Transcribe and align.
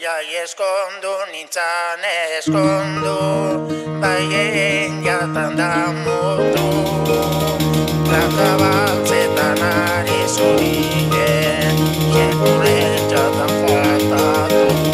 Jai 0.00 0.34
eskondu 0.42 1.12
nintzan 1.30 2.04
eskondu, 2.38 3.16
bai 4.00 4.24
egin 4.42 5.04
jatan 5.04 5.58
da 5.58 5.92
mutu. 5.92 7.18
Plaka 8.06 8.48
batzetan 8.62 9.60
ari 9.60 10.20
zurien, 10.36 11.76
jekure 12.16 12.80
jatan 13.12 13.52
fatatu. 13.60 14.89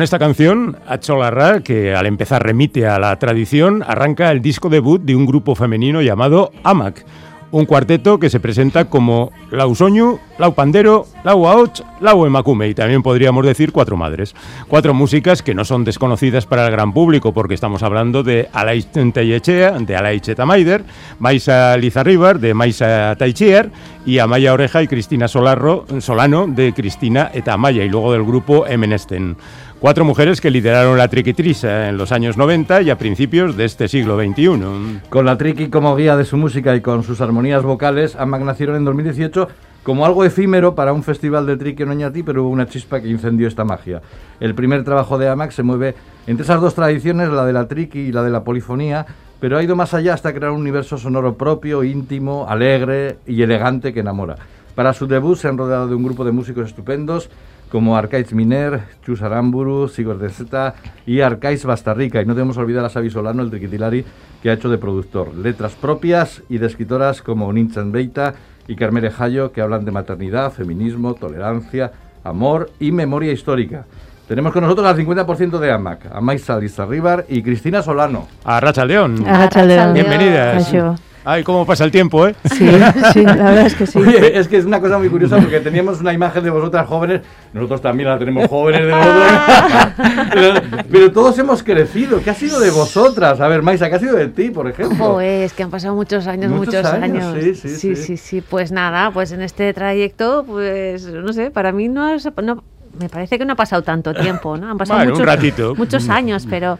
Con 0.00 0.04
esta 0.04 0.18
canción, 0.18 0.78
Acholarra, 0.86 1.60
que 1.60 1.94
al 1.94 2.06
empezar 2.06 2.42
remite 2.42 2.86
a 2.86 2.98
la 2.98 3.18
tradición, 3.18 3.84
arranca 3.86 4.30
el 4.30 4.40
disco 4.40 4.70
debut 4.70 5.02
de 5.02 5.14
un 5.14 5.26
grupo 5.26 5.54
femenino 5.54 6.00
llamado 6.00 6.52
AMAC, 6.64 7.04
un 7.50 7.66
cuarteto 7.66 8.18
que 8.18 8.30
se 8.30 8.40
presenta 8.40 8.86
como 8.86 9.30
Lau 9.50 9.74
Soñu, 9.74 10.18
Lau 10.38 10.54
Pandero, 10.54 11.04
Lau 11.22 11.46
Aoch, 11.46 11.82
Lau 12.00 12.24
Emakume 12.24 12.68
y 12.68 12.74
también 12.74 13.02
podríamos 13.02 13.44
decir 13.44 13.72
cuatro 13.72 13.98
madres. 13.98 14.34
Cuatro 14.68 14.94
músicas 14.94 15.42
que 15.42 15.54
no 15.54 15.66
son 15.66 15.84
desconocidas 15.84 16.46
para 16.46 16.64
el 16.64 16.72
gran 16.72 16.94
público 16.94 17.34
porque 17.34 17.52
estamos 17.52 17.82
hablando 17.82 18.22
de 18.22 18.48
Alaiz 18.54 18.86
Tellechea, 18.86 19.72
de 19.72 19.96
Alaiz 19.96 20.26
Etamaider, 20.26 20.82
Maisa 21.18 21.76
Lizarribar, 21.76 22.40
de 22.40 22.54
Maisa 22.54 23.16
Taichier 23.18 23.70
y 24.06 24.18
Amaya 24.18 24.52
Oreja 24.52 24.82
y 24.82 24.88
Cristina 24.88 25.28
Solano, 25.28 26.46
de 26.48 26.72
Cristina 26.72 27.30
Etamaya 27.32 27.84
y 27.84 27.88
luego 27.88 28.12
del 28.12 28.24
grupo 28.24 28.66
Emenesten. 28.66 29.36
Cuatro 29.78 30.04
mujeres 30.04 30.40
que 30.40 30.50
lideraron 30.50 30.98
la 30.98 31.08
triquitrisa 31.08 31.88
en 31.88 31.96
los 31.96 32.12
años 32.12 32.36
90 32.36 32.82
y 32.82 32.90
a 32.90 32.98
principios 32.98 33.56
de 33.56 33.64
este 33.64 33.88
siglo 33.88 34.18
XXI. 34.18 35.00
Con 35.08 35.24
la 35.24 35.38
triqui 35.38 35.68
como 35.68 35.96
guía 35.96 36.16
de 36.16 36.24
su 36.24 36.36
música 36.36 36.76
y 36.76 36.82
con 36.82 37.02
sus 37.02 37.20
armonías 37.20 37.62
vocales, 37.62 38.14
AMAC 38.16 38.42
nacieron 38.42 38.76
en 38.76 38.84
2018 38.84 39.48
como 39.82 40.04
algo 40.04 40.24
efímero 40.24 40.74
para 40.74 40.92
un 40.92 41.02
festival 41.02 41.46
de 41.46 41.56
triqui 41.56 41.84
en 41.84 41.90
Oñati, 41.90 42.22
pero 42.22 42.42
hubo 42.42 42.50
una 42.50 42.66
chispa 42.66 43.00
que 43.00 43.08
incendió 43.08 43.48
esta 43.48 43.64
magia. 43.64 44.02
El 44.38 44.54
primer 44.54 44.84
trabajo 44.84 45.16
de 45.16 45.28
AMAC 45.28 45.52
se 45.52 45.62
mueve 45.62 45.94
entre 46.26 46.44
esas 46.44 46.60
dos 46.60 46.74
tradiciones, 46.74 47.30
la 47.30 47.46
de 47.46 47.54
la 47.54 47.66
triqui 47.66 48.00
y 48.00 48.12
la 48.12 48.22
de 48.22 48.30
la 48.30 48.44
polifonía, 48.44 49.06
pero 49.40 49.56
ha 49.56 49.62
ido 49.62 49.74
más 49.74 49.94
allá 49.94 50.14
hasta 50.14 50.32
crear 50.32 50.52
un 50.52 50.60
universo 50.60 50.98
sonoro 50.98 51.36
propio, 51.36 51.82
íntimo, 51.82 52.46
alegre 52.48 53.18
y 53.26 53.42
elegante 53.42 53.92
que 53.92 54.00
enamora. 54.00 54.36
Para 54.74 54.92
su 54.92 55.06
debut 55.06 55.36
se 55.36 55.48
han 55.48 55.58
rodeado 55.58 55.88
de 55.88 55.94
un 55.94 56.04
grupo 56.04 56.24
de 56.24 56.32
músicos 56.32 56.66
estupendos 56.66 57.30
como 57.70 57.96
Arcaiz 57.96 58.32
Miner, 58.32 58.80
Chus 59.04 59.22
Aramburu, 59.22 59.88
Sigor 59.88 60.18
de 60.18 60.28
Zeta 60.28 60.74
y 61.06 61.20
Arcaiz 61.20 61.64
Bastarrica. 61.64 62.20
Y 62.20 62.26
no 62.26 62.34
debemos 62.34 62.56
olvidar 62.56 62.84
a 62.84 62.90
Xavi 62.90 63.10
Solano, 63.10 63.42
el 63.42 63.50
triquitilari, 63.50 64.04
que 64.42 64.50
ha 64.50 64.54
hecho 64.54 64.68
de 64.68 64.78
productor. 64.78 65.34
Letras 65.34 65.74
propias 65.74 66.42
y 66.48 66.58
de 66.58 66.66
escritoras 66.66 67.22
como 67.22 67.52
Ninchan 67.52 67.92
Beita 67.92 68.34
y 68.66 68.74
Carmele 68.74 69.10
Jayo, 69.10 69.52
que 69.52 69.60
hablan 69.60 69.84
de 69.84 69.92
maternidad, 69.92 70.52
feminismo, 70.52 71.14
tolerancia, 71.14 71.92
amor 72.24 72.70
y 72.80 72.92
memoria 72.92 73.32
histórica. 73.32 73.86
Tenemos 74.30 74.52
con 74.52 74.62
nosotros 74.62 74.86
al 74.86 74.96
50% 74.96 75.58
de 75.58 75.72
AMAC, 75.72 76.06
a 76.14 76.20
Maisa 76.20 76.56
Lizarribar 76.56 77.24
y 77.28 77.42
Cristina 77.42 77.82
Solano. 77.82 78.28
A 78.44 78.60
Racha 78.60 78.84
León. 78.84 79.24
Arratsaldeon. 79.26 79.92
Bienvenidas. 79.92 80.70
Kaixo. 80.70 80.94
Ay, 81.24 81.42
cómo 81.42 81.66
pasa 81.66 81.82
el 81.82 81.90
tiempo, 81.90 82.28
¿eh? 82.28 82.36
Sí, 82.44 82.70
sí, 83.12 83.24
la 83.24 83.34
verdad 83.34 83.66
es 83.66 83.74
que 83.74 83.88
sí. 83.88 83.98
Oye, 83.98 84.38
es 84.38 84.46
que 84.46 84.56
es 84.58 84.64
una 84.66 84.80
cosa 84.80 84.98
muy 84.98 85.08
curiosa 85.08 85.36
porque 85.36 85.58
teníamos 85.58 86.00
una 86.00 86.12
imagen 86.12 86.44
de 86.44 86.50
vosotras 86.50 86.86
jóvenes, 86.86 87.22
nosotros 87.52 87.82
también 87.82 88.08
la 88.08 88.20
tenemos 88.20 88.46
jóvenes 88.48 88.86
de 88.86 88.92
vosotras, 88.92 89.94
pero, 90.32 90.54
pero 90.88 91.10
todos 91.10 91.36
hemos 91.40 91.64
crecido. 91.64 92.22
¿Qué 92.22 92.30
ha 92.30 92.34
sido 92.34 92.60
de 92.60 92.70
vosotras? 92.70 93.40
A 93.40 93.48
ver, 93.48 93.62
Maisa, 93.62 93.88
¿qué 93.88 93.96
ha 93.96 93.98
sido 93.98 94.14
de 94.14 94.28
ti, 94.28 94.50
por 94.50 94.68
ejemplo? 94.70 94.96
Joder, 94.96 95.42
es 95.42 95.52
que 95.54 95.64
han 95.64 95.70
pasado 95.70 95.96
muchos 95.96 96.28
años, 96.28 96.52
Muchos 96.52 96.72
muchos, 96.76 96.86
años, 96.86 97.24
años. 97.24 97.42
sí, 97.42 97.54
sí, 97.56 97.68
sí, 97.68 97.96
sí. 97.96 97.96
sí, 97.96 98.16
sí. 98.16 98.40
Pues 98.48 98.70
nada, 98.70 99.10
pues 99.10 99.32
en 99.32 99.42
este 99.42 99.74
trayecto, 99.74 100.44
pues 100.46 101.04
no 101.04 101.32
sé, 101.32 101.50
para 101.50 101.72
mí 101.72 101.88
no 101.88 102.08
es, 102.14 102.28
no- 102.40 102.62
me 102.98 103.08
parece 103.08 103.38
que 103.38 103.44
no 103.44 103.52
ha 103.52 103.56
pasado 103.56 103.82
tanto 103.82 104.14
tiempo, 104.14 104.56
¿no? 104.56 104.70
Han 104.70 104.78
pasado 104.78 104.98
Bueno, 104.98 105.12
un 105.12 105.18
muchos, 105.18 105.34
ratito. 105.34 105.74
muchos 105.76 106.08
años, 106.08 106.46
pero 106.48 106.78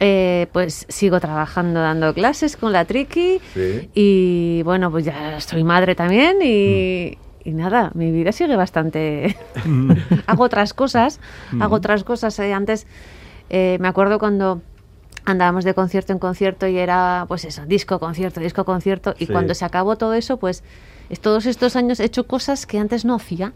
eh, 0.00 0.48
pues 0.52 0.86
sigo 0.88 1.20
trabajando 1.20 1.80
dando 1.80 2.12
clases 2.14 2.56
con 2.56 2.72
la 2.72 2.84
Triki 2.84 3.40
Sí. 3.54 3.90
y 3.94 4.62
bueno, 4.64 4.90
pues 4.90 5.04
ya 5.04 5.40
soy 5.40 5.64
madre 5.64 5.94
también 5.94 6.38
y, 6.42 7.16
y 7.44 7.52
nada, 7.52 7.90
mi 7.94 8.10
vida 8.10 8.32
sigue 8.32 8.56
bastante. 8.56 9.36
hago 10.26 10.44
otras 10.44 10.74
cosas, 10.74 11.20
hago 11.60 11.76
otras 11.76 12.04
cosas. 12.04 12.38
eh, 12.40 12.52
Antes 12.52 12.86
eh, 13.50 13.78
me 13.80 13.88
acuerdo 13.88 14.18
cuando 14.18 14.62
andábamos 15.26 15.64
de 15.64 15.72
concierto 15.72 16.12
en 16.12 16.18
concierto 16.18 16.66
y 16.66 16.76
era 16.76 17.24
pues 17.28 17.44
eso, 17.46 17.64
disco, 17.64 17.98
concierto, 17.98 18.40
disco, 18.40 18.64
concierto. 18.64 19.14
Y 19.18 19.26
Sí. 19.26 19.32
cuando 19.32 19.54
se 19.54 19.64
acabó 19.64 19.96
todo 19.96 20.12
eso, 20.14 20.38
pues 20.38 20.62
es- 21.08 21.20
todos 21.20 21.46
estos 21.46 21.76
años 21.76 21.98
he 22.00 22.04
hecho 22.04 22.26
cosas 22.26 22.66
que 22.66 22.78
antes 22.78 23.04
no 23.06 23.14
hacía. 23.14 23.52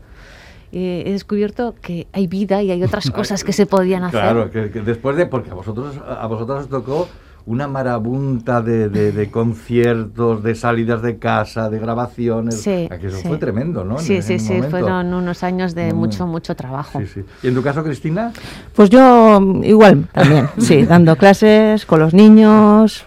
Eh, 0.73 1.05
he 1.07 1.13
descubierto 1.13 1.75
que 1.81 2.07
hay 2.13 2.27
vida 2.27 2.63
y 2.63 2.71
hay 2.71 2.83
otras 2.83 3.11
cosas 3.11 3.43
que 3.45 3.53
se 3.53 3.67
podían 3.67 4.03
hacer. 4.05 4.21
Claro, 4.21 4.51
que, 4.51 4.71
que 4.71 4.81
después 4.83 5.17
de, 5.17 5.27
porque 5.27 5.51
a 5.51 5.55
vosotros, 5.55 5.97
a 6.07 6.27
vosotros 6.27 6.65
os 6.65 6.69
tocó 6.69 7.09
una 7.47 7.67
marabunta 7.67 8.61
de, 8.61 8.91
de- 8.91 9.11
de 9.13 9.31
conciertos, 9.31 10.43
de 10.43 10.55
salidas 10.55 11.01
de 11.01 11.17
casa, 11.17 11.71
de 11.71 11.79
grabaciones. 11.79 12.61
Sí, 12.61 12.87
que 13.01 13.07
eso 13.07 13.17
sí. 13.17 13.29
fue 13.29 13.39
tremendo, 13.39 13.85
¿no? 13.85 13.99
Sí, 13.99 14.17
en 14.17 14.23
sí, 14.23 14.39
sí, 14.39 14.53
momento. 14.53 14.71
fueron 14.71 15.15
unos 15.15 15.43
años 15.43 15.75
de 15.75 15.95
mucho, 15.95 16.27
mucho 16.27 16.55
trabajo. 16.55 17.01
Sí, 17.01 17.07
sí. 17.07 17.21
¿Y 17.43 17.49
en 17.49 17.55
tu 17.55 17.63
caso, 17.63 17.83
Cristina? 17.83 18.33
Pues 18.75 18.91
yo 18.91 19.41
mm, 19.41 19.65
igual 19.65 20.07
también, 20.13 20.49
sí, 20.59 20.85
dando 20.85 21.17
clases 21.17 21.87
con 21.87 22.01
los 22.01 22.13
niños. 22.13 23.07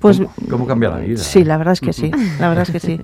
Pues 0.00 0.18
¿Cómo, 0.18 0.32
cómo 0.50 0.66
cambia 0.66 0.90
la 0.90 0.98
vida? 0.98 1.18
sí, 1.18 1.44
la 1.44 1.56
verdad 1.56 1.72
es 1.72 1.80
que 1.80 1.92
sí, 1.92 2.10
la 2.40 2.48
verdad 2.48 2.62
es 2.62 2.70
que 2.70 2.78
sí. 2.80 3.00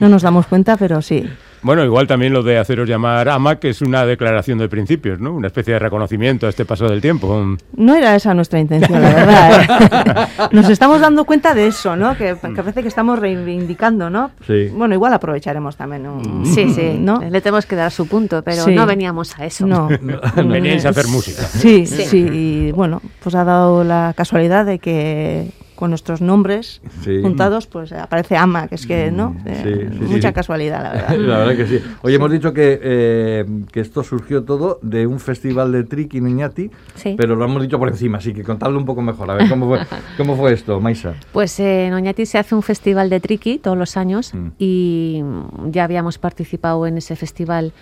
No 0.00 0.08
nos 0.08 0.22
damos 0.22 0.46
cuenta, 0.46 0.76
pero 0.76 1.02
sí. 1.02 1.28
Bueno, 1.62 1.84
igual 1.84 2.06
también 2.06 2.32
lo 2.32 2.42
de 2.42 2.58
haceros 2.58 2.88
llamar 2.88 3.28
AMAC 3.28 3.64
es 3.64 3.82
una 3.82 4.04
declaración 4.06 4.58
de 4.58 4.68
principios, 4.68 5.18
¿no? 5.20 5.32
Una 5.32 5.48
especie 5.48 5.72
de 5.74 5.78
reconocimiento 5.80 6.46
a 6.46 6.50
este 6.50 6.64
paso 6.64 6.86
del 6.88 7.00
tiempo. 7.00 7.56
No 7.76 7.94
era 7.94 8.14
esa 8.14 8.34
nuestra 8.34 8.60
intención, 8.60 9.00
la 9.02 9.14
verdad. 9.14 9.62
¿eh? 9.62 10.48
Nos 10.52 10.68
estamos 10.70 11.00
dando 11.00 11.24
cuenta 11.24 11.54
de 11.54 11.66
eso, 11.66 11.96
¿no? 11.96 12.16
Que, 12.16 12.36
que 12.40 12.62
parece 12.62 12.82
que 12.82 12.88
estamos 12.88 13.18
reivindicando, 13.18 14.10
¿no? 14.10 14.30
Sí. 14.46 14.68
Bueno, 14.72 14.94
igual 14.94 15.12
aprovecharemos 15.12 15.76
también. 15.76 16.06
un- 16.06 16.46
Sí, 16.46 16.72
sí, 16.72 16.96
¿no? 17.00 17.20
le 17.20 17.40
tenemos 17.40 17.66
que 17.66 17.76
dar 17.76 17.90
su 17.90 18.06
punto, 18.06 18.42
pero 18.42 18.62
Sí. 18.64 18.74
no 18.74 18.86
veníamos 18.86 19.38
a 19.38 19.46
eso. 19.46 19.66
No. 19.66 19.88
Veníais 20.36 20.84
a 20.86 20.90
hacer 20.90 21.06
música. 21.08 21.42
Sí, 21.42 21.86
sí, 21.86 22.28
y 22.32 22.72
bueno, 22.72 23.02
pues 23.22 23.34
ha 23.34 23.44
dado 23.44 23.82
la 23.84 24.12
casualidad 24.16 24.64
de 24.66 24.78
que 24.78 25.50
con 25.76 25.90
nuestros 25.90 26.20
nombres 26.20 26.80
Sí. 27.02 27.20
juntados, 27.22 27.66
pues 27.68 27.92
aparece 27.92 28.36
Ama, 28.36 28.66
que 28.66 28.74
es 28.74 28.86
que, 28.86 29.10
¿no? 29.12 29.36
Eh, 29.44 29.60
Sí, 29.62 29.72
sí, 29.92 29.98
sí, 30.06 30.12
mucha 30.14 30.28
sí. 30.30 30.34
casualidad, 30.34 30.82
la 30.82 30.92
verdad. 30.92 31.16
La 31.18 31.38
verdad 31.38 31.56
que 31.56 31.66
sí. 31.66 31.84
Oye, 32.02 32.16
hemos 32.16 32.30
dicho 32.32 32.52
que, 32.52 32.80
eh, 32.82 33.44
que 33.70 33.80
esto 33.80 34.02
surgió 34.02 34.42
todo 34.44 34.78
de 34.82 35.06
un 35.06 35.20
festival 35.20 35.70
de 35.72 35.84
triqui 35.84 36.18
en 36.18 36.28
Iñati, 36.28 36.70
Sí. 36.94 37.14
pero 37.16 37.36
lo 37.36 37.44
hemos 37.44 37.62
dicho 37.62 37.78
por 37.78 37.88
encima, 37.88 38.18
así 38.18 38.32
que 38.32 38.42
contadlo 38.42 38.78
un 38.78 38.84
poco 38.86 39.02
mejor. 39.02 39.30
A 39.30 39.34
ver, 39.34 39.48
¿cómo 39.48 39.68
fue, 39.68 39.78
cómo 40.16 40.36
fue 40.36 40.52
esto, 40.52 40.80
Maisa? 40.80 41.14
Pues 41.32 41.60
eh, 41.60 41.86
en 41.86 41.94
Oñati 41.94 42.26
se 42.26 42.38
hace 42.38 42.54
un 42.54 42.62
festival 42.62 43.10
de 43.10 43.20
triqui 43.20 43.58
todos 43.58 43.76
los 43.78 43.96
años 43.96 44.32
Mm. 44.34 44.48
y 44.58 45.20
mm, 45.22 45.70
ya 45.70 45.84
habíamos 45.84 46.18
participado 46.18 46.86
en 46.86 46.96
ese 46.98 47.16
festival 47.16 47.72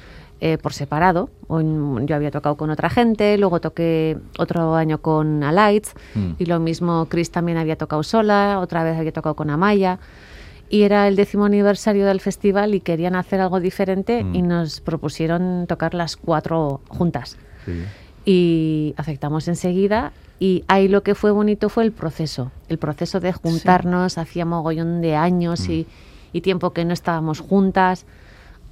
eh, 0.41 0.59
por 0.59 0.73
separado. 0.73 1.31
Yo 1.49 2.17
había 2.17 2.31
tocado 2.31 2.57
con 2.57 2.71
otra 2.71 2.91
gente, 2.91 3.39
luego 3.39 3.61
toqué 3.61 4.19
otro 4.39 4.75
año 4.75 4.99
con 4.99 5.43
Alights 5.43 5.95
Mm. 6.15 6.31
y 6.39 6.47
lo 6.47 6.59
mismo 6.61 7.07
Chris 7.09 7.31
también 7.31 7.57
había 7.59 7.77
tocado 7.77 8.03
sola, 8.03 8.59
otra 8.61 8.83
vez 8.85 8.99
había 8.99 9.13
tocado 9.13 9.35
con 9.37 9.51
Amaya. 9.51 9.99
Y 10.71 10.83
era 10.83 11.07
el 11.09 11.15
décimo 11.17 11.45
aniversario 11.45 12.07
del 12.07 12.21
festival 12.21 12.75
y 12.75 12.81
querían 12.81 13.15
hacer 13.15 13.41
algo 13.41 13.61
diferente 13.61 14.25
Mm. 14.25 14.35
y 14.35 14.43
nos 14.43 14.81
propusieron 14.81 15.67
tocar 15.69 15.95
las 15.95 16.17
cuatro 16.17 16.81
juntas. 16.89 17.37
Sí. 17.65 17.73
y 18.27 18.95
aceptamos 18.97 19.49
enseguida. 19.49 20.13
Y 20.41 20.65
ahí 20.67 20.89
lo 20.89 21.03
que 21.03 21.15
fue 21.15 21.31
bonito 21.31 21.69
fue 21.69 21.85
el 21.85 21.93
proceso, 21.93 22.51
el 22.71 22.79
proceso 22.79 23.21
de 23.21 23.33
juntarnos, 23.35 24.17
hacía 24.19 24.45
mogollón 24.47 25.01
de 25.03 25.15
años 25.15 25.69
y, 25.69 25.87
y 26.33 26.41
tiempo 26.41 26.73
que 26.73 26.85
no 26.87 26.93
estábamos 26.95 27.41
juntas, 27.41 28.07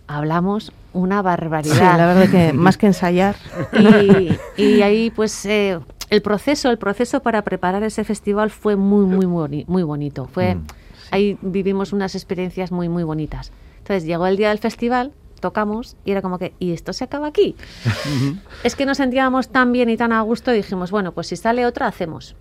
hablamos 0.06 0.72
una 0.93 1.22
barbaridad. 1.22 1.75
Sí, 1.75 1.81
la 1.81 2.06
verdad 2.06 2.31
que 2.31 2.52
más 2.52 2.76
que 2.76 2.87
ensayar. 2.87 3.37
Y, 4.56 4.62
y 4.62 4.82
ahí 4.82 5.10
pues 5.10 5.44
eh, 5.46 5.78
el 6.10 6.22
proceso, 6.22 6.70
el 6.70 6.78
proceso 6.78 7.20
para 7.20 7.43
preparar 7.43 7.82
ese 7.82 8.04
festival 8.04 8.50
fue 8.50 8.76
muy, 8.76 9.06
muy, 9.06 9.26
muy, 9.26 9.64
muy 9.66 9.82
bonito. 9.82 10.28
Fue, 10.32 10.56
Mm. 10.56 10.66
Ahí 11.12 11.38
vivimos 11.43 11.93
unas 11.93 12.14
experiencias 12.14 12.72
muy, 12.72 12.88
muy 12.88 13.04
bonitas. 13.04 13.52
Entonces 13.78 14.04
llegó 14.04 14.26
el 14.26 14.38
día 14.38 14.49
del 14.49 14.58
festival, 14.58 15.12
tocamos 15.40 15.94
y 16.06 16.12
era 16.12 16.22
como 16.22 16.38
que, 16.38 16.54
¿y 16.58 16.72
esto 16.72 16.94
se 16.94 17.04
acaba 17.04 17.26
aquí? 17.26 17.54
es 18.64 18.75
que 18.75 18.87
nos 18.87 18.96
sentíamos 18.96 19.50
tan 19.50 19.72
bien 19.72 19.90
y 19.90 19.99
tan 19.99 20.12
a 20.12 20.22
gusto 20.22 20.52
y 20.52 20.56
dijimos, 20.56 20.90
bueno, 20.90 21.12
pues 21.12 21.26
si 21.26 21.37
sale 21.37 21.66
otra, 21.66 21.87
hacemos. 21.87 22.34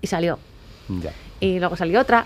Y 0.00 0.08
salió. 0.08 0.40
Ya. 0.88 1.12
Y 1.40 1.58
luego 1.58 1.74
salió 1.74 2.00
otra 2.00 2.24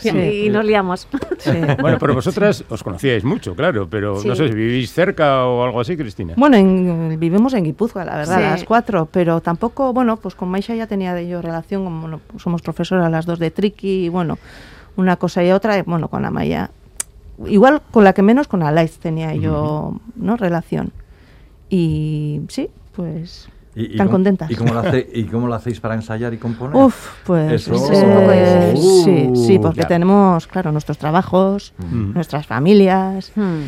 Sí. 0.00 0.10
y 0.46 0.50
nos 0.50 0.64
liamos. 0.64 1.08
Sí. 1.38 1.50
Bueno, 1.80 1.96
pero 1.98 2.14
vosotras 2.14 2.62
os 2.68 2.82
conocíais 2.82 3.24
mucho, 3.24 3.54
claro, 3.54 3.88
pero 3.88 4.20
no 4.22 4.34
sé 4.34 4.48
si 4.48 4.54
vivís 4.54 4.92
cerca 4.92 5.46
o 5.46 5.64
algo 5.64 5.80
así, 5.80 5.96
Cristina. 5.96 6.34
Bueno, 6.36 6.56
en- 6.58 7.18
vivimos 7.18 7.54
en 7.54 7.64
Guipúzcoa, 7.64 8.04
la 8.04 8.16
verdad, 8.16 8.36
Sí. 8.36 8.42
las 8.42 8.64
cuatro, 8.64 9.08
pero 9.10 9.40
tampoco, 9.40 9.92
bueno, 9.94 10.18
pues 10.18 10.34
con 10.34 10.48
Maisha 10.50 10.74
ya 10.74 10.86
tenía 10.86 11.14
de 11.14 11.26
yo 11.28 11.40
relación, 11.40 11.84
como 11.84 12.00
bueno, 12.02 12.20
somos 12.38 12.60
profesoras 12.62 13.10
las 13.10 13.24
dos 13.24 13.38
de 13.38 13.50
Triki, 13.50 14.04
y 14.04 14.08
bueno, 14.10 14.38
una 14.96 15.16
cosa 15.16 15.42
y 15.42 15.50
otra, 15.52 15.78
y 15.78 15.82
bueno, 15.82 16.08
con 16.08 16.24
Amaya, 16.26 16.70
igual 17.46 17.80
con 17.90 18.04
la 18.04 18.12
que 18.12 18.20
menos, 18.22 18.46
con 18.48 18.62
Alaiz 18.62 18.98
tenía 18.98 19.34
yo, 19.34 19.94
¿no?, 20.16 20.36
relación. 20.36 20.92
Y 21.70 22.42
sí, 22.48 22.68
pues, 22.94 23.48
¿Y, 23.74 23.94
y 23.94 23.96
tan 23.96 24.06
cómo- 24.08 24.16
contentas. 24.16 24.50
¿y 24.50 24.54
cómo, 24.56 24.74
lo 24.74 24.80
hace- 24.80 25.08
¿Y 25.14 25.24
cómo 25.24 25.46
lo 25.46 25.54
hacéis 25.54 25.80
para 25.80 25.94
ensayar 25.94 26.34
y 26.34 26.38
componer? 26.38 26.74
Uf, 26.76 26.94
pues 27.24 27.52
Eso- 27.68 27.74
eh, 27.92 28.72
difícil. 28.74 29.36
sí, 29.36 29.46
sí, 29.46 29.58
porque 29.60 29.82
Uh, 29.82 29.86
tenemos, 29.86 30.46
claro, 30.48 30.72
nuestros 30.72 30.98
trabajos, 30.98 31.72
Mm. 31.78 32.12
nuestras 32.14 32.46
familias. 32.46 33.32
Hmm. 33.36 33.62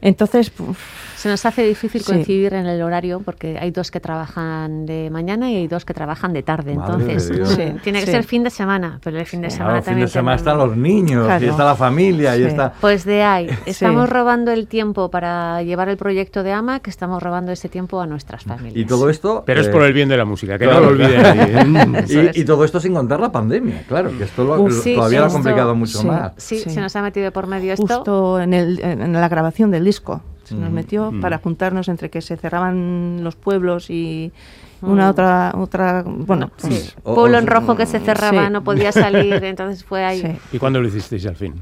Entonces, 0.00 0.50
pues, 0.50 0.76
Se 1.26 1.30
nos 1.30 1.44
hace 1.44 1.64
difícil 1.66 2.02
Sí. 2.02 2.12
coincidir 2.12 2.54
en 2.54 2.66
el 2.66 2.80
horario 2.82 3.18
porque 3.18 3.58
hay 3.60 3.72
dos 3.72 3.90
que 3.90 3.98
trabajan 3.98 4.86
de 4.86 5.10
mañana 5.10 5.50
y 5.50 5.56
hay 5.56 5.66
dos 5.66 5.84
que 5.84 5.92
trabajan 5.92 6.32
de 6.32 6.44
tarde. 6.44 6.76
Madre 6.76 6.94
Entonces, 7.14 7.28
de 7.28 7.34
Dios. 7.34 7.48
Sí, 7.48 7.72
tiene 7.82 7.98
que 7.98 8.06
sí. 8.06 8.12
ser 8.12 8.22
fin 8.22 8.44
de 8.44 8.50
semana, 8.50 9.00
pero 9.02 9.18
el 9.18 9.26
fin 9.26 9.40
de 9.40 9.50
Sí. 9.50 9.56
semana 9.56 9.72
Claro, 9.72 9.82
fin 9.82 9.90
también 9.90 10.06
de 10.06 10.12
semana 10.12 10.36
están 10.36 10.56
los 10.58 10.76
niños, 10.76 11.28
y 11.42 11.46
está 11.46 11.64
la 11.64 11.74
familia, 11.74 12.36
y 12.36 12.44
está... 12.44 12.74
Pues 12.80 13.04
de 13.04 13.24
ahí, 13.24 13.48
estamos 13.66 14.06
Sí. 14.08 14.12
robando 14.14 14.52
el 14.52 14.68
tiempo 14.68 15.10
para 15.10 15.62
llevar 15.64 15.88
el 15.88 15.96
proyecto 15.96 16.44
de 16.44 16.52
AMA, 16.52 16.78
que 16.78 16.90
estamos 16.90 17.20
robando 17.20 17.50
ese 17.50 17.68
tiempo 17.68 18.00
a 18.00 18.06
nuestras 18.06 18.44
familias. 18.44 18.76
Y 18.76 18.84
todo 18.84 19.10
esto... 19.10 19.42
Pero 19.44 19.62
es 19.62 19.66
eh, 19.66 19.70
por 19.70 19.82
el 19.82 19.92
bien 19.92 20.08
de 20.08 20.16
la 20.18 20.24
música, 20.24 20.56
que 20.58 20.64
claro, 20.66 20.82
no 20.82 20.86
lo 20.92 20.92
olvide 20.92 21.18
nadie. 21.22 22.04
Eso 22.04 22.20
es. 22.20 22.36
Y, 22.36 22.42
y 22.42 22.44
todo 22.44 22.64
esto 22.64 22.78
sin 22.78 22.94
contar 22.94 23.18
la 23.18 23.32
pandemia, 23.32 23.82
claro, 23.88 24.16
que 24.16 24.22
esto 24.22 24.44
lo- 24.44 24.60
Uf, 24.62 24.84
todavía 24.84 25.18
lo 25.18 25.24
ha 25.24 25.26
esto- 25.26 25.38
complicado 25.42 25.74
mucho 25.74 25.98
sí. 25.98 26.06
más. 26.06 26.32
Sí, 26.36 26.58
Sí. 26.60 26.70
se 26.70 26.80
nos 26.80 26.94
ha 26.94 27.02
metido 27.02 27.32
por 27.32 27.48
medio 27.48 27.72
esto. 27.72 27.84
justo 27.96 28.40
en, 28.40 28.54
el, 28.54 28.78
en 28.80 29.12
la 29.12 29.28
grabación 29.28 29.72
del 29.72 29.84
disco. 29.84 30.22
Se 30.46 30.54
nos 30.54 30.70
metió 30.70 31.12
para 31.20 31.38
juntarnos 31.38 31.88
entre 31.88 32.08
que 32.10 32.20
se 32.22 32.36
cerraban 32.36 33.20
los 33.24 33.34
pueblos 33.36 33.90
y 33.90 34.32
una 34.82 35.06
Mm. 35.06 35.10
otra, 35.10 35.52
otra 35.56 36.04
bueno, 36.06 36.50
Sí. 36.56 36.68
pues, 36.68 36.96
Pueblo 37.02 37.38
en 37.38 37.46
rojo 37.46 37.76
que 37.76 37.86
se 37.86 37.98
cerraba, 37.98 38.46
Sí. 38.46 38.52
no 38.52 38.62
podía 38.62 38.92
salir, 38.92 39.32
entonces 39.44 39.84
fue 39.84 40.04
ahí. 40.04 40.20
sí. 40.20 40.28
¿Y 40.52 40.58
cuándo 40.58 40.80
lo 40.80 40.86
hicisteis 40.88 41.26
al 41.26 41.36
fin? 41.36 41.54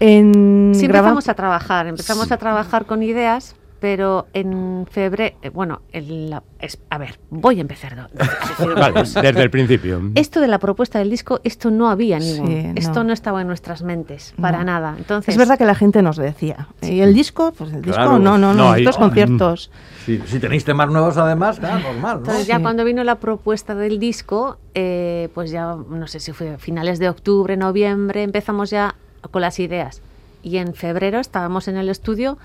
En 0.00 0.72
Sí 0.74 0.86
empezamos 0.86 1.28
a 1.28 1.34
trabajar, 1.34 1.86
empezamos 1.86 2.32
a 2.32 2.36
trabajar 2.36 2.86
con 2.86 3.02
ideas, 3.02 3.54
pero 3.82 4.28
en 4.32 4.86
febrero, 4.88 5.34
eh, 5.42 5.48
bueno, 5.50 5.82
en 5.92 6.30
la- 6.30 6.44
es- 6.60 6.78
a 6.88 6.98
ver, 6.98 7.18
voy 7.30 7.58
a 7.58 7.62
empezar. 7.62 7.96
do- 7.96 8.08
Vale, 8.76 9.00
desde 9.02 9.42
el 9.42 9.50
principio. 9.50 10.00
Esto 10.14 10.40
de 10.40 10.46
la 10.46 10.60
propuesta 10.60 11.00
del 11.00 11.10
disco, 11.10 11.40
esto 11.42 11.72
no 11.72 11.90
había 11.90 12.20
Sí, 12.20 12.34
ningún, 12.40 12.74
no. 12.74 12.80
esto 12.80 13.02
no 13.02 13.12
estaba 13.12 13.40
en 13.40 13.48
nuestras 13.48 13.82
mentes, 13.82 14.34
para 14.40 14.58
No. 14.58 14.64
nada. 14.66 14.94
Entonces, 14.96 15.34
Es 15.34 15.36
verdad 15.36 15.58
que 15.58 15.64
la 15.64 15.74
gente 15.74 16.00
nos 16.00 16.16
decía. 16.16 16.68
¿Y 16.80 17.00
el 17.00 17.12
disco? 17.12 17.52
Pues 17.58 17.72
el 17.72 17.82
disco, 17.82 17.96
Claro. 17.96 18.20
no, 18.20 18.38
no, 18.38 18.54
no, 18.54 18.76
estos 18.76 18.96
conciertos. 18.98 19.72
Si, 20.06 20.18
si 20.26 20.38
tenéis 20.38 20.64
temas 20.64 20.88
nuevos 20.88 21.16
además, 21.16 21.58
claro, 21.58 21.80
normal, 21.80 22.12
¿no? 22.14 22.18
Entonces 22.20 22.46
ya 22.46 22.58
Sí. 22.58 22.62
cuando 22.62 22.84
vino 22.84 23.02
la 23.02 23.16
propuesta 23.16 23.74
del 23.74 23.98
disco, 23.98 24.58
eh, 24.74 25.28
pues 25.34 25.50
ya 25.50 25.74
no 25.74 26.06
sé 26.06 26.20
si 26.20 26.30
fue 26.30 26.56
finales 26.58 27.00
de 27.00 27.08
octubre, 27.08 27.56
noviembre, 27.56 28.22
empezamos 28.22 28.70
ya 28.70 28.94
con 29.32 29.42
las 29.42 29.58
ideas. 29.58 30.02
Y 30.44 30.56
en 30.58 30.74
febrero 30.74 31.18
estábamos 31.20 31.66
en 31.68 31.76
el 31.76 31.88
estudio. 31.88 32.36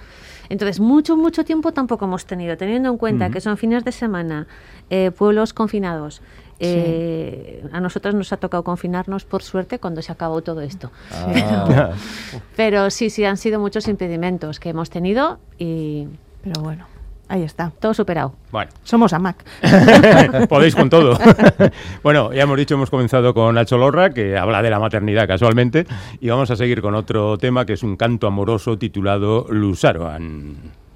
Entonces, 0.50 0.80
mucho, 0.80 1.18
mucho 1.18 1.44
tiempo 1.46 1.72
tampoco 1.74 2.06
hemos 2.06 2.26
tenido, 2.26 2.58
teniendo 2.58 2.90
en 2.90 2.98
cuenta 2.98 3.30
que 3.30 3.42
son 3.42 3.58
fines 3.58 3.84
de 3.84 3.92
semana, 3.92 4.48
eh, 4.90 5.12
pueblos 5.12 5.54
confinados. 5.54 6.22
eh, 6.60 7.64
A 7.72 7.80
nosotros 7.80 8.16
nos 8.16 8.34
ha 8.34 8.38
tocado 8.38 8.64
confinarnos, 8.64 9.26
por 9.26 9.44
suerte, 9.44 9.78
cuando 9.80 10.02
se 10.02 10.12
acabó 10.12 10.42
todo 10.42 10.62
esto. 10.62 10.92
Ah, 11.12 11.92
Pero 12.56 12.90
sí, 12.90 13.10
sí, 13.10 13.26
han 13.26 13.38
sido 13.38 13.60
muchos 13.60 13.88
impedimentos 13.88 14.60
que 14.60 14.70
hemos 14.70 14.90
tenido 14.90 15.40
y 15.60 16.08
Pero 16.44 16.62
bueno, 16.62 16.88
ahí 17.28 17.44
está. 17.44 17.72
todo 17.80 17.94
superado. 17.94 18.34
Bueno, 18.52 18.72
Somos 18.84 19.14
AMAC. 19.14 19.44
podéis 20.50 20.76
con 20.76 20.90
todo. 20.90 21.18
bueno, 22.04 22.34
ya 22.34 22.44
hemos 22.44 22.58
dicho, 22.58 22.76
hemos 22.76 22.90
comenzado 22.90 23.34
con 23.34 23.56
Nacho 23.56 23.78
Lorra, 23.78 24.12
que 24.12 24.38
habla 24.38 24.62
de 24.62 24.70
la 24.70 24.80
maternidad 24.80 25.28
casualmente, 25.28 25.86
y 26.20 26.30
vamos 26.30 26.50
a 26.52 26.56
seguir 26.56 26.82
con 26.82 26.96
otro 26.96 27.38
tema 27.38 27.66
que 27.66 27.74
es 27.74 27.84
un 27.84 27.98
canto 27.98 28.28
amoroso 28.28 28.78
titulado 28.78 29.46
Lusaroan. 29.50 30.87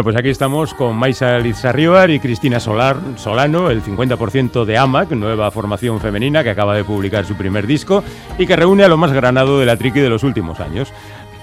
Bueno, 0.00 0.12
pues 0.14 0.16
aquí 0.16 0.30
estamos 0.30 0.72
con 0.72 0.96
Maisa 0.96 1.38
Lizarribar 1.40 2.08
y 2.08 2.20
Cristina 2.20 2.58
Solar, 2.58 2.96
Solano, 3.16 3.68
el 3.68 3.82
50% 3.82 4.64
de 4.64 4.78
AMAC, 4.78 5.10
nueva 5.10 5.50
formación 5.50 6.00
femenina 6.00 6.42
que 6.42 6.48
acaba 6.48 6.74
de 6.74 6.84
publicar 6.84 7.26
su 7.26 7.34
primer 7.34 7.66
disco 7.66 8.02
y 8.38 8.46
que 8.46 8.56
reúne 8.56 8.82
a 8.82 8.88
lo 8.88 8.96
más 8.96 9.12
granado 9.12 9.60
de 9.60 9.66
la 9.66 9.76
triqui 9.76 10.00
de 10.00 10.08
los 10.08 10.24
últimos 10.24 10.58
años. 10.58 10.90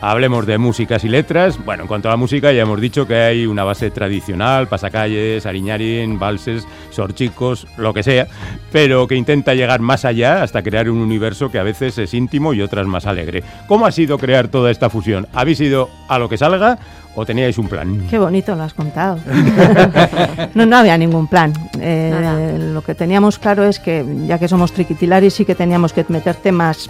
Hablemos 0.02 0.46
de 0.46 0.60
músicas 0.60 1.04
y 1.04 1.10
letras. 1.10 1.64
Bueno, 1.64 1.84
en 1.84 1.88
cuanto 1.88 2.08
a 2.08 2.12
la 2.12 2.18
música, 2.18 2.52
ya 2.52 2.64
hemos 2.64 2.82
dicho 2.82 3.08
que 3.08 3.16
hay 3.16 3.46
una 3.46 3.64
base 3.64 3.92
tradicional, 3.92 4.68
pasacalles, 4.68 5.46
ariñarín, 5.46 6.18
valses, 6.20 6.68
sorchicos, 6.92 7.68
lo 7.78 7.94
que 7.94 8.04
sea, 8.04 8.28
pero 8.72 9.08
que 9.08 9.16
intenta 9.16 9.54
llegar 9.56 9.82
más 9.82 10.06
allá 10.06 10.42
hasta 10.42 10.64
crear 10.64 10.90
un 10.90 11.00
universo 11.00 11.52
que 11.52 11.60
a 11.60 11.64
veces 11.64 11.98
es 11.98 12.14
íntimo 12.14 12.54
y 12.54 12.62
otras 12.62 12.88
más 12.88 13.06
alegre. 13.06 13.44
¿Cómo 13.68 13.86
ha 13.86 13.92
sido 13.92 14.18
crear 14.18 14.48
toda 14.48 14.72
esta 14.72 14.90
fusión? 14.90 15.28
¿Habéis 15.34 15.62
ido 15.62 15.90
a 16.10 16.20
lo 16.20 16.30
que 16.30 16.38
salga 16.38 16.78
o 17.18 17.26
teníais 17.26 17.58
un 17.58 17.66
plan? 17.68 18.06
Qué 18.10 18.20
bonito 18.22 18.54
lo 18.56 18.62
has 18.62 18.76
contado. 18.78 19.18
no, 20.54 20.66
no 20.68 20.78
había 20.78 20.96
ningún 21.00 21.26
plan. 21.28 21.52
Eh, 21.82 22.58
lo 22.72 22.84
que 22.84 22.94
teníamos 22.94 23.40
claro 23.40 23.66
es 23.66 23.80
que, 23.80 24.06
ya 24.28 24.38
que 24.38 24.48
somos 24.48 24.72
triquitilaris, 24.72 25.34
sí 25.34 25.44
que 25.44 25.56
teníamos 25.56 25.94
que 25.94 26.06
meter 26.10 26.36
temas 26.36 26.90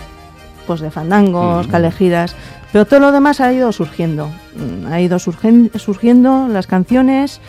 pues 0.67 0.81
de 0.81 0.91
fandangos, 0.91 1.67
Mm. 1.67 1.71
calejidas, 1.71 2.35
pero 2.73 2.83
todo 2.85 2.99
lo 2.99 3.11
demás 3.13 3.39
ha 3.39 3.53
ido 3.53 3.71
surgiendo. 3.71 4.27
Mm, 4.55 4.91
Ha 4.91 4.99
ido 4.99 5.17
surgen- 5.17 5.71
surgiendo 5.79 6.49
las 6.49 6.67
canciones. 6.67 7.39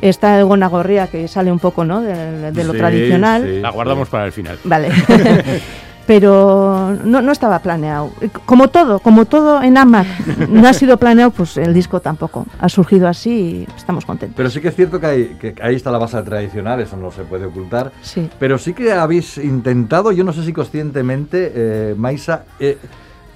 Está 0.00 0.38
el 0.38 0.44
Gonagorría, 0.44 1.08
que 1.08 1.26
sale 1.26 1.50
un 1.50 1.58
poco 1.58 1.84
¿no? 1.84 2.02
de, 2.02 2.52
de 2.52 2.64
lo 2.64 2.72
Sí, 2.72 2.78
tradicional. 2.78 3.42
sí. 3.42 3.60
La 3.60 3.70
guardamos 3.70 4.08
para 4.08 4.26
el 4.26 4.32
final. 4.32 4.58
Vale. 4.62 4.90
pero 6.06 6.96
no, 7.04 7.20
no 7.20 7.32
estaba 7.32 7.58
planeado. 7.58 8.10
Como 8.44 8.68
todo, 8.68 9.00
como 9.00 9.24
todo 9.24 9.62
en 9.62 9.76
AMAC 9.76 10.06
no 10.48 10.66
ha 10.68 10.72
sido 10.72 10.96
planeado, 10.96 11.30
pues 11.30 11.56
el 11.56 11.74
disco 11.74 12.00
tampoco. 12.00 12.46
Ha 12.60 12.68
surgido 12.68 13.08
así 13.08 13.30
y 13.30 13.66
estamos 13.76 14.04
contentos. 14.04 14.36
Pero 14.36 14.50
sí 14.50 14.60
que 14.60 14.68
es 14.68 14.76
cierto 14.76 15.00
que, 15.00 15.06
hay, 15.06 15.24
que 15.40 15.54
ahí 15.60 15.74
está 15.74 15.90
la 15.90 15.98
base 15.98 16.22
tradicional, 16.22 16.80
eso 16.80 16.96
no 16.96 17.10
se 17.10 17.24
puede 17.24 17.46
ocultar. 17.46 17.92
Sí. 18.02 18.30
Pero 18.38 18.58
sí 18.58 18.72
que 18.72 18.92
habéis 18.92 19.38
intentado, 19.38 20.12
yo 20.12 20.24
no 20.24 20.32
sé 20.32 20.44
si 20.44 20.52
conscientemente, 20.52 21.52
eh, 21.54 21.94
Maisa, 21.96 22.44
eh, 22.58 22.78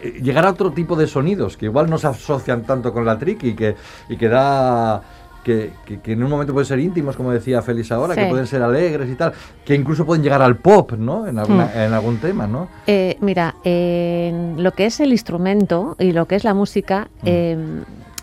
eh, 0.00 0.20
llegar 0.22 0.46
a 0.46 0.50
otro 0.50 0.72
tipo 0.72 0.96
de 0.96 1.06
sonidos 1.06 1.56
que 1.56 1.66
igual 1.66 1.90
no 1.90 1.98
se 1.98 2.06
asocian 2.06 2.62
tanto 2.62 2.92
con 2.92 3.04
la 3.04 3.18
trick 3.18 3.42
y 3.44 3.54
que, 3.54 3.76
y 4.08 4.16
que 4.16 4.28
da. 4.28 5.02
Que, 5.44 5.72
que- 5.86 6.00
que 6.00 6.12
en 6.12 6.22
un 6.22 6.28
momento 6.30 6.52
pueden 6.52 6.66
ser 6.66 6.78
íntimos, 6.80 7.16
como 7.16 7.30
decía 7.32 7.62
Félix 7.62 7.90
ahora, 7.92 8.14
Sí. 8.14 8.20
que 8.20 8.26
pueden 8.28 8.46
ser 8.46 8.62
alegres 8.62 9.08
y 9.08 9.14
tal, 9.14 9.32
que 9.64 9.74
incluso 9.74 10.04
pueden 10.04 10.22
llegar 10.22 10.42
al 10.42 10.56
pop, 10.56 10.92
¿no? 10.92 11.26
En, 11.26 11.38
alguna- 11.38 11.70
en 11.86 11.92
algún 11.94 12.18
tema, 12.18 12.46
¿no? 12.46 12.68
Eh, 12.86 13.16
mira, 13.20 13.54
en 13.64 14.62
lo 14.62 14.72
que 14.72 14.86
es 14.86 15.00
el 15.00 15.12
instrumento 15.12 15.96
y 15.98 16.12
lo 16.12 16.26
que 16.26 16.36
es 16.36 16.44
la 16.44 16.52
música, 16.52 17.08
Mm. 17.22 17.24
eh, 17.24 17.58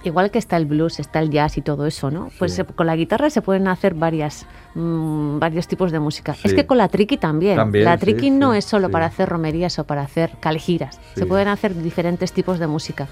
igual 0.04 0.30
que 0.32 0.38
está 0.38 0.58
el 0.58 0.68
blues, 0.68 1.00
está 1.00 1.20
el 1.20 1.32
jazz 1.32 1.58
y 1.58 1.62
todo 1.62 1.86
eso, 1.88 2.12
¿no? 2.12 2.30
Pues 2.38 2.52
Sí. 2.52 2.58
se- 2.58 2.66
con 2.66 2.86
la 2.86 2.96
guitarra 2.96 3.30
se 3.32 3.42
pueden 3.42 3.68
hacer 3.68 3.94
varias, 3.96 4.46
mm, 4.76 5.40
varios 5.40 5.68
tipos 5.68 5.92
de 5.92 6.00
música. 6.00 6.34
Sí. 6.36 6.42
Es 6.46 6.54
que 6.54 6.66
con 6.68 6.78
la 6.78 6.88
triqui 6.88 7.18
también. 7.18 7.56
También, 7.58 7.84
la 7.86 7.98
triqui 7.98 8.30
no 8.30 8.54
es 8.54 8.64
solo 8.64 8.90
para 8.92 9.08
hacer 9.08 9.28
romerías 9.28 9.80
o 9.80 9.86
para 9.86 10.04
hacer 10.04 10.32
calegiras. 10.40 10.96
Sí. 11.16 11.22
Se 11.22 11.26
pueden 11.26 11.48
hacer 11.48 11.74
diferentes 11.76 12.32
tipos 12.32 12.60
de 12.60 12.68
música. 12.68 13.08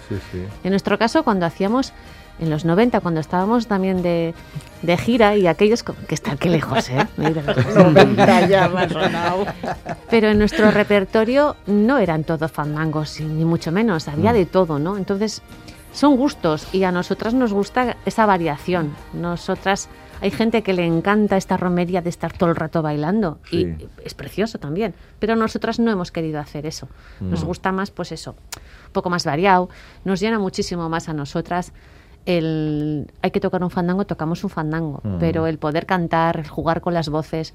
En 0.63 0.69
nuestro 0.69 0.97
caso, 0.99 1.23
cuando 1.23 1.45
hacíamos 1.47 1.91
en 2.39 2.49
los 2.49 2.65
90, 2.65 2.99
cuando 2.99 3.21
estábamos 3.21 3.67
también 3.67 4.01
de, 4.01 4.33
de 4.81 4.97
gira 4.97 5.35
y 5.37 5.47
aquellos 5.47 5.83
que 5.83 5.93
están 6.15 6.37
que 6.37 6.49
lejos, 6.49 6.89
¿eh? 6.89 7.07
Mira, 7.17 7.41
Pero 10.09 10.29
en 10.29 10.39
nuestro 10.39 10.71
repertorio 10.71 11.55
no 11.67 11.97
eran 11.97 12.23
todos 12.23 12.51
fandangos, 12.51 13.19
ni 13.21 13.45
mucho 13.45 13.71
menos, 13.71 14.07
había 14.07 14.31
Mm. 14.31 14.35
de 14.35 14.45
todo, 14.45 14.79
¿no? 14.79 14.97
Entonces, 14.97 15.41
son 15.93 16.17
gustos 16.17 16.67
y 16.73 16.83
a 16.83 16.91
nosotras 16.91 17.33
nos 17.33 17.53
gusta 17.53 17.95
esa 18.05 18.25
variación. 18.25 18.93
Nosotras, 19.13 19.87
hay 20.21 20.31
gente 20.31 20.61
que 20.61 20.73
le 20.73 20.85
encanta 20.85 21.37
esta 21.37 21.55
romería 21.57 22.01
de 22.01 22.09
estar 22.09 22.33
todo 22.33 22.49
el 22.49 22.55
rato 22.55 22.81
bailando 22.81 23.39
Sí. 23.49 23.61
y 23.79 23.87
es 24.03 24.13
precioso 24.13 24.59
también, 24.59 24.93
pero 25.19 25.35
nosotras 25.35 25.79
no 25.79 25.91
hemos 25.91 26.11
querido 26.11 26.39
hacer 26.39 26.65
eso. 26.65 26.87
Nos 27.21 27.43
Mm. 27.43 27.47
gusta 27.47 27.71
más, 27.71 27.91
pues 27.91 28.11
eso, 28.11 28.31
un 28.31 28.91
poco 28.91 29.09
más 29.09 29.25
variado, 29.25 29.69
nos 30.03 30.19
llena 30.19 30.39
muchísimo 30.39 30.89
más 30.89 31.07
a 31.09 31.13
nosotras. 31.13 31.71
El, 32.25 33.07
hay 33.21 33.31
que 33.31 33.39
tocar 33.39 33.63
un 33.63 33.69
fandango, 33.69 34.05
tocamos 34.05 34.43
un 34.43 34.49
fandango, 34.49 34.99
Mm. 35.03 35.17
pero 35.19 35.47
el 35.47 35.57
poder 35.57 35.85
cantar, 35.85 36.37
el 36.37 36.47
jugar 36.47 36.81
con 36.81 36.93
las 36.93 37.09
voces, 37.09 37.53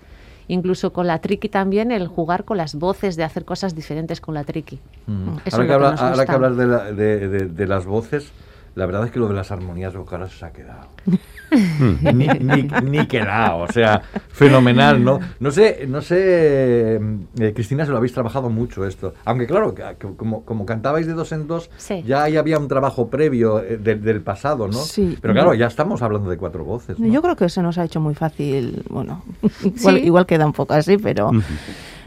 incluso 0.48 0.92
con 0.92 1.06
la 1.06 1.20
triqui 1.20 1.48
también, 1.48 1.90
el 1.92 2.06
jugar 2.06 2.44
con 2.44 2.56
las 2.56 2.74
voces, 2.76 3.16
de 3.16 3.24
hacer 3.24 3.44
cosas 3.44 3.74
diferentes 3.74 4.20
con 4.20 4.34
la 4.34 4.44
triqui. 4.44 4.78
Mm. 5.06 5.38
Eso 5.44 5.56
Ahora, 5.56 5.64
es 5.64 5.68
que 5.68 5.72
habla- 5.74 5.88
ahora 5.90 6.26
que 6.26 6.56
de, 6.56 6.66
la- 6.66 6.92
de- 6.92 7.28
de- 7.28 7.46
de 7.48 7.66
las 7.66 7.84
voces, 7.86 8.32
la 8.76 8.86
verdad 8.86 9.04
es 9.06 9.10
que 9.10 9.18
lo 9.18 9.26
de 9.28 9.34
las 9.34 9.50
armonías 9.50 9.94
vocales 9.96 10.32
se 10.38 10.44
ha 10.46 10.52
quedado. 10.52 10.86
ni, 12.12 12.26
ni, 12.28 12.62
ni 12.84 13.06
quedado, 13.06 13.58
o 13.58 13.68
sea, 13.72 14.02
fenomenal, 14.30 15.02
¿no? 15.04 15.20
No 15.40 15.50
sé, 15.50 15.86
no 15.88 16.00
sé, 16.00 16.16
eh, 16.96 17.52
Cristina, 17.54 17.84
se 17.84 17.90
lo 17.90 17.96
habéis 17.96 18.12
trabajado 18.12 18.50
mucho 18.50 18.84
esto. 18.86 19.14
Aunque 19.24 19.46
claro, 19.46 19.74
que- 19.74 19.82
que 19.98 20.08
como, 20.16 20.44
como 20.44 20.66
cantabais 20.66 21.06
de 21.06 21.12
dos 21.14 21.32
en 21.32 21.46
dos, 21.46 21.70
Sí. 21.76 22.02
ya 22.06 22.24
ahí 22.24 22.36
había 22.36 22.58
un 22.58 22.68
trabajo 22.68 23.08
previo 23.08 23.60
eh, 23.60 23.76
de- 23.78 23.96
del 23.96 24.20
pasado, 24.22 24.66
¿no? 24.66 24.74
Sí. 24.74 25.18
Pero 25.20 25.34
claro, 25.34 25.54
ya 25.54 25.66
estamos 25.66 26.02
hablando 26.02 26.30
de 26.30 26.36
cuatro 26.36 26.64
voces. 26.64 26.98
¿no? 26.98 27.06
Yo 27.06 27.22
creo 27.22 27.36
que 27.36 27.48
se 27.48 27.62
nos 27.62 27.78
ha 27.78 27.84
hecho 27.84 28.00
muy 28.00 28.14
fácil, 28.14 28.82
bueno, 28.88 29.22
igual, 29.64 29.96
Sí. 29.96 30.02
igual 30.04 30.26
queda 30.26 30.46
un 30.46 30.52
poco 30.52 30.74
así, 30.74 30.96
pero 30.98 31.30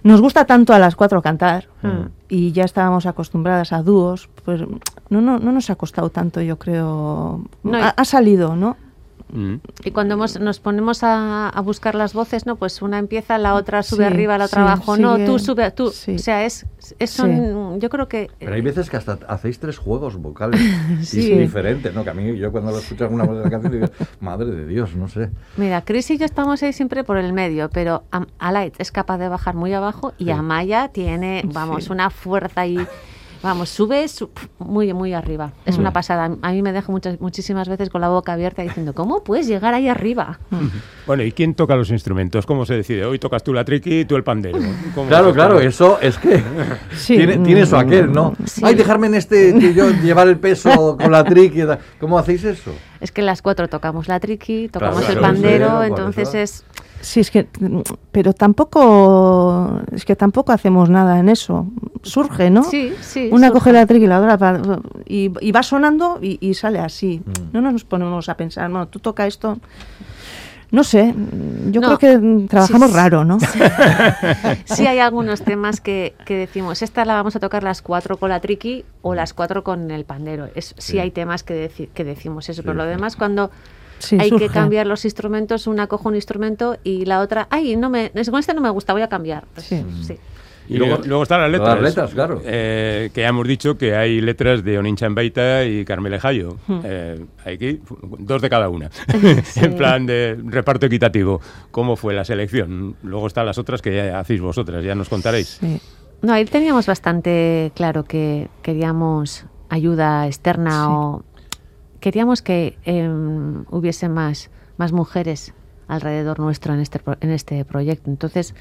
nos 0.03 0.21
gusta 0.21 0.45
tanto 0.45 0.73
a 0.73 0.79
las 0.79 0.95
cuatro 0.95 1.21
cantar 1.21 1.67
Mm. 1.81 2.07
y 2.29 2.51
ya 2.51 2.63
estábamos 2.63 3.05
acostumbradas 3.05 3.73
a 3.73 3.81
dúos, 3.83 4.29
pues 4.45 4.61
no, 5.09 5.21
no, 5.21 5.39
no 5.39 5.51
nos 5.51 5.69
ha 5.69 5.75
costado 5.75 6.09
tanto, 6.09 6.41
yo 6.41 6.57
creo. 6.57 7.41
No, 7.63 7.77
ha 7.95 8.05
salido, 8.05 8.55
¿no? 8.55 8.77
Mm. 9.33 9.55
Y 9.83 9.91
cuando 9.91 10.13
hemos- 10.13 10.39
nos 10.39 10.59
ponemos 10.59 11.03
a, 11.03 11.49
a 11.49 11.61
buscar 11.61 11.95
las 11.95 12.13
voces, 12.13 12.45
¿no? 12.45 12.55
Pues 12.55 12.81
una 12.83 12.99
empieza, 12.99 13.37
la 13.39 13.55
otra 13.55 13.81
sube 13.81 14.05
Sí, 14.07 14.13
arriba, 14.13 14.37
la 14.37 14.45
otra 14.45 14.61
sí, 14.63 14.67
abajo. 14.67 14.95
No, 14.97 15.17
tú 15.25 15.39
sube, 15.39 15.71
tú. 15.71 15.89
sí. 15.89 16.15
O 16.15 16.19
sea, 16.19 16.45
es, 16.45 16.67
es 16.99 17.09
son- 17.09 17.79
yo 17.79 17.89
creo 17.89 18.07
que... 18.07 18.29
Pero 18.37 18.53
hay 18.53 18.61
veces 18.61 18.89
que 18.91 18.97
hasta 18.97 19.17
hacéis 19.27 19.57
tres 19.59 19.77
juegos 19.79 20.17
vocales 20.17 20.61
y 21.01 21.05
Sí. 21.05 21.29
son 21.29 21.39
diferentes, 21.39 21.93
¿no? 21.95 22.03
Que 22.03 22.11
a 22.11 22.13
mí, 22.13 22.37
yo 22.37 22.51
cuando 22.51 22.71
lo 22.71 22.77
escucho 22.77 23.05
alguna 23.05 23.23
vez 23.25 23.37
de 23.39 23.43
la 23.43 23.49
canción 23.49 23.71
digo, 23.73 23.87
madre 24.21 24.51
de 24.51 24.67
Dios, 24.67 24.95
no 24.95 25.07
sé. 25.07 25.31
Mira, 25.57 25.81
Chris 25.83 26.11
y 26.11 26.17
yo 26.19 26.25
estamos 26.25 26.61
ahí 26.61 26.71
siempre 26.71 27.03
por 27.03 27.17
el 27.17 27.33
medio, 27.33 27.69
pero 27.69 28.03
Am- 28.11 28.27
Alight 28.37 28.75
es 28.79 28.91
capaz 28.91 29.17
de 29.17 29.29
bajar 29.29 29.55
muy 29.55 29.73
abajo 29.73 30.13
y 30.19 30.25
Sí. 30.25 30.31
Amaya 30.31 30.89
tiene, 30.89 31.41
vamos, 31.51 31.85
Sí. 31.85 31.91
una 31.91 32.09
fuerza 32.11 32.67
y 32.67 32.77
vamos, 33.43 33.69
sube 33.69 34.07
su- 34.07 34.29
muy 34.57 34.91
muy 34.93 35.13
arriba. 35.13 35.51
Es 35.65 35.77
una 35.77 35.91
pasada. 35.93 36.31
A 36.41 36.51
mí 36.51 36.61
me 36.61 36.71
deja 36.71 36.91
muchas 36.91 37.19
muchísimas 37.21 37.67
veces 37.69 37.89
con 37.89 38.01
la 38.01 38.09
boca 38.09 38.33
abierta 38.33 38.61
diciendo, 38.63 38.93
¿cómo 38.93 39.23
puedes 39.23 39.45
llegar 39.47 39.73
ahí 39.73 39.87
arriba? 39.89 40.39
Bueno, 41.05 41.21
¿y 41.23 41.31
quién 41.31 41.53
toca 41.53 41.75
los 41.75 41.91
instrumentos? 41.91 42.45
¿Cómo 42.45 42.65
se 42.65 42.75
decide? 42.75 43.05
Hoy 43.05 43.19
tocas 43.19 43.43
tú 43.43 43.53
la 43.53 43.63
triqui 43.65 43.99
y 43.99 44.05
tú 44.05 44.15
el 44.15 44.23
pandero. 44.23 44.57
¿Cómo 44.95 45.07
Claro, 45.09 45.33
claro, 45.33 45.59
eso 45.59 45.99
es 46.01 46.17
que 46.17 46.41
Sí. 46.95 47.17
tiene, 47.17 47.37
tiene 47.39 47.61
eso 47.61 47.77
aquel, 47.77 48.11
¿no? 48.11 48.33
Sí. 48.45 48.61
Ay, 48.63 48.75
dejarme 48.75 49.07
en 49.07 49.15
este, 49.15 49.53
que 49.59 49.73
yo 49.73 49.89
llevar 49.91 50.27
el 50.29 50.37
peso 50.39 50.97
con 50.97 51.11
la 51.11 51.23
triqui. 51.23 51.63
¿Cómo 51.99 52.17
hacéis 52.17 52.43
eso? 52.45 52.71
Es 53.01 53.11
que 53.11 53.21
las 53.21 53.41
cuatro 53.41 53.67
tocamos 53.67 54.07
la 54.07 54.19
triqui, 54.19 54.69
tocamos 54.69 54.99
Claro, 54.99 55.13
el 55.13 55.19
claro, 55.19 55.33
pandero, 55.33 55.81
sí, 55.81 55.87
entonces 55.87 56.29
eso. 56.29 56.37
es... 56.37 56.65
Sí, 57.03 57.19
es 57.19 57.29
que, 57.31 57.47
pero 58.13 58.31
tampoco, 58.33 59.81
es 59.91 60.05
que 60.05 60.15
tampoco 60.15 60.53
hacemos 60.53 60.89
nada 60.89 61.19
en 61.19 61.27
eso. 61.27 61.67
Surge, 62.01 62.49
¿no? 62.49 62.63
Sí, 62.63 62.93
sí. 63.01 63.27
Una 63.29 63.47
surge. 63.49 63.59
coge 63.59 63.73
la 63.73 63.85
triqui 63.85 64.05
y 64.05 64.07
la 64.07 64.19
otra 64.21 64.37
pa- 64.37 64.79
y, 65.05 65.29
y 65.41 65.51
va 65.51 65.63
sonando 65.63 66.19
y, 66.21 66.37
y 66.39 66.53
sale 66.53 66.79
así. 66.79 67.21
Mm. 67.25 67.31
No 67.51 67.61
nos 67.71 67.83
ponemos 67.83 68.29
a 68.29 68.37
pensar, 68.37 68.69
bueno, 68.71 68.87
tú 68.87 68.99
toca 68.99 69.27
esto. 69.27 69.59
No 70.71 70.83
sé, 70.85 71.13
yo 71.71 71.81
No. 71.81 71.97
creo 71.97 71.99
que 71.99 72.47
trabajamos 72.47 72.89
Sí, 72.89 72.95
raro, 72.95 73.23
¿no? 73.25 73.37
Sí 74.65 74.87
hay 74.87 74.99
algunos 74.99 75.43
temas 75.43 75.81
que, 75.81 76.15
que 76.25 76.35
decimos, 76.37 76.81
esta 76.81 77.05
la 77.05 77.15
vamos 77.15 77.35
a 77.35 77.39
tocar 77.39 77.63
las 77.63 77.81
cuatro 77.81 78.17
con 78.17 78.29
la 78.29 78.39
triqui 78.39 78.83
o 79.01 79.13
las 79.13 79.33
cuatro 79.33 79.63
con 79.63 79.91
el 79.91 80.05
pandero. 80.05 80.47
Es, 80.55 80.73
sí. 80.77 80.93
Sí. 80.93 80.99
hay 80.99 81.11
temas 81.11 81.43
que, 81.43 81.69
deci- 81.69 81.89
que 81.93 82.03
decimos 82.03 82.49
eso, 82.49 82.61
Sí, 82.61 82.65
pero 82.65 82.73
lo 82.75 82.85
demás 82.85 83.15
cuando 83.17 83.51
Sí, 84.03 84.17
hay 84.19 84.29
surge. 84.29 84.47
que 84.47 84.53
cambiar 84.53 84.85
los 84.87 85.05
instrumentos, 85.05 85.67
una 85.67 85.87
coge 85.87 86.07
un 86.07 86.15
instrumento 86.15 86.77
y 86.83 87.05
la 87.05 87.21
otra, 87.21 87.47
ay, 87.49 87.75
no 87.75 87.89
me, 87.89 88.11
con 88.11 88.39
este 88.39 88.53
no 88.53 88.61
me 88.61 88.69
gusta, 88.69 88.93
voy 88.93 89.01
a 89.01 89.09
cambiar. 89.09 89.45
Pues, 89.53 89.65
Sí. 89.67 89.83
sí. 90.05 90.17
Y 90.69 90.77
luego, 90.77 90.99
luego 91.05 91.23
están 91.23 91.41
las 91.41 91.51
Las 91.51 91.59
letras. 91.59 91.81
letras, 91.81 92.11
claro. 92.13 92.41
Eh, 92.45 93.09
que 93.13 93.19
ya 93.19 93.27
hemos 93.27 93.45
dicho 93.45 93.77
que 93.77 93.97
hay 93.97 94.21
letras 94.21 94.63
de 94.63 94.77
Onin 94.77 94.95
Chambaita 94.95 95.65
y 95.65 95.83
Carmele 95.83 96.21
Jayo. 96.21 96.55
Eh, 96.85 97.25
aquí, 97.45 97.81
dos 98.19 98.41
de 98.41 98.49
cada 98.49 98.69
una. 98.69 98.89
en 99.57 99.75
plan 99.75 100.05
de 100.05 100.39
reparto 100.45 100.85
equitativo. 100.85 101.41
¿Cómo 101.71 101.97
fue 101.97 102.13
la 102.13 102.23
selección? 102.23 102.95
Luego 103.03 103.27
están 103.27 103.45
las 103.45 103.57
otras 103.57 103.81
que 103.81 103.93
ya 103.93 104.19
hacéis 104.19 104.39
vosotras, 104.39 104.85
ya 104.85 104.95
nos 104.95 105.09
contaréis. 105.09 105.57
Sí. 105.59 105.81
No, 106.21 106.31
ahí 106.31 106.45
teníamos 106.45 106.85
bastante 106.87 107.73
claro 107.75 108.05
que 108.05 108.47
queríamos 108.61 109.45
ayuda 109.67 110.27
externa 110.27 110.71
Sí. 110.71 110.87
o 110.89 111.23
queríamos 112.03 112.41
que 112.41 112.77
em, 112.83 113.63
hubiese 113.71 114.09
más, 114.09 114.49
más 114.77 114.91
mujeres 114.91 115.53
alrededor 115.87 116.37
nuestro 116.39 116.73
en 116.73 116.81
este, 116.81 116.99
pro- 116.99 117.15
en 117.21 117.29
este 117.31 117.63
proyecto. 117.63 118.09
Entonces, 118.09 118.53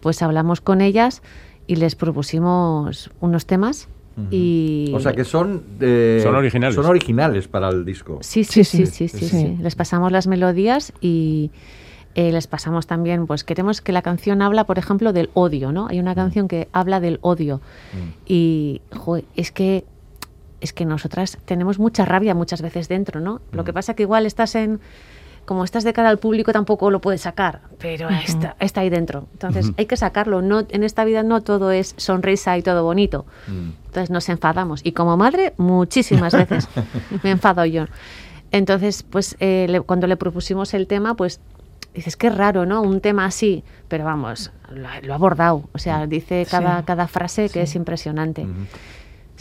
pues 0.00 0.22
hablamos 0.22 0.60
con 0.62 0.80
ellas 0.80 1.22
y 1.66 1.76
les 1.76 1.94
propusimos 1.94 3.10
unos 3.20 3.44
temas 3.44 3.88
y... 4.30 4.90
O 4.94 5.00
sea 5.00 5.12
que 5.12 5.24
son... 5.24 5.62
eh, 5.80 6.20
Son 6.22 6.34
originales. 6.34 6.74
Son 6.74 6.86
originales 6.86 7.46
para 7.48 7.68
el 7.68 7.84
disco. 7.84 8.18
Sí, 8.22 8.44
sí, 8.44 8.64
Sí, 8.64 8.86
sí, 8.86 8.86
sí, 8.86 9.08
sí, 9.08 9.18
sí, 9.18 9.28
sí. 9.28 9.40
sí. 9.40 9.56
Les 9.62 9.74
pasamos 9.74 10.10
las 10.10 10.26
melodías 10.26 10.92
y 11.00 11.50
eh, 12.14 12.30
les 12.32 12.46
pasamos 12.46 12.86
también, 12.86 13.26
pues 13.26 13.42
queremos 13.44 13.80
que 13.80 13.92
la 13.92 14.02
canción 14.02 14.40
habla, 14.42 14.64
por 14.64 14.78
ejemplo, 14.78 15.12
del 15.12 15.28
odio, 15.34 15.72
¿no? 15.72 15.88
Hay 15.88 15.98
una 16.00 16.14
canción 16.14 16.46
que 16.48 16.68
habla 16.72 17.00
del 17.00 17.18
odio 17.22 17.60
y 18.26 18.80
joe, 18.94 19.24
es 19.36 19.50
que 19.52 19.84
es 20.62 20.72
que 20.72 20.84
nosotras 20.86 21.36
tenemos 21.44 21.78
mucha 21.78 22.04
rabia 22.04 22.34
muchas 22.34 22.62
veces 22.62 22.88
dentro, 22.88 23.20
¿no? 23.20 23.40
Lo 23.52 23.64
que 23.64 23.72
pasa 23.72 23.94
que 23.94 24.02
igual 24.04 24.24
estás 24.26 24.54
en 24.54 24.80
como 25.44 25.64
estás 25.64 25.82
de 25.82 25.92
cara 25.92 26.08
al 26.08 26.18
público 26.18 26.52
tampoco 26.52 26.88
lo 26.92 27.00
puedes 27.00 27.22
sacar, 27.22 27.62
pero 27.80 28.08
está, 28.08 28.54
está 28.60 28.82
ahí 28.82 28.90
dentro. 28.90 29.26
Entonces 29.32 29.72
hay 29.76 29.86
que 29.86 29.96
sacarlo. 29.96 30.40
No, 30.40 30.60
en 30.68 30.84
esta 30.84 31.04
vida 31.04 31.24
no 31.24 31.40
todo 31.40 31.72
es 31.72 31.94
sonrisa 31.98 32.56
y 32.56 32.62
todo 32.62 32.84
bonito. 32.84 33.26
Entonces 33.48 34.10
nos 34.10 34.28
enfadamos. 34.28 34.82
Y 34.84 34.92
como 34.92 35.16
madre, 35.16 35.52
muchísimas 35.56 36.32
veces 36.32 36.68
me 37.24 37.30
enfado 37.32 37.64
yo. 37.64 37.86
Entonces, 38.52 39.02
pues 39.02 39.34
eh, 39.40 39.66
le- 39.68 39.80
cuando 39.80 40.06
le 40.06 40.16
propusimos 40.16 40.74
el 40.74 40.86
tema, 40.86 41.16
pues 41.16 41.40
dices, 41.92 42.16
qué 42.16 42.30
raro, 42.30 42.64
¿no? 42.64 42.80
Un 42.80 43.00
tema 43.00 43.24
así, 43.24 43.64
pero 43.88 44.04
vamos, 44.04 44.52
lo, 44.70 44.86
ha- 44.86 45.14
abordado. 45.14 45.64
O 45.72 45.78
sea, 45.78 46.06
dice 46.06 46.46
cada, 46.48 46.78
Sí. 46.78 46.84
cada 46.86 47.08
frase 47.08 47.48
que 47.48 47.62
es 47.62 47.74
impresionante. 47.74 48.46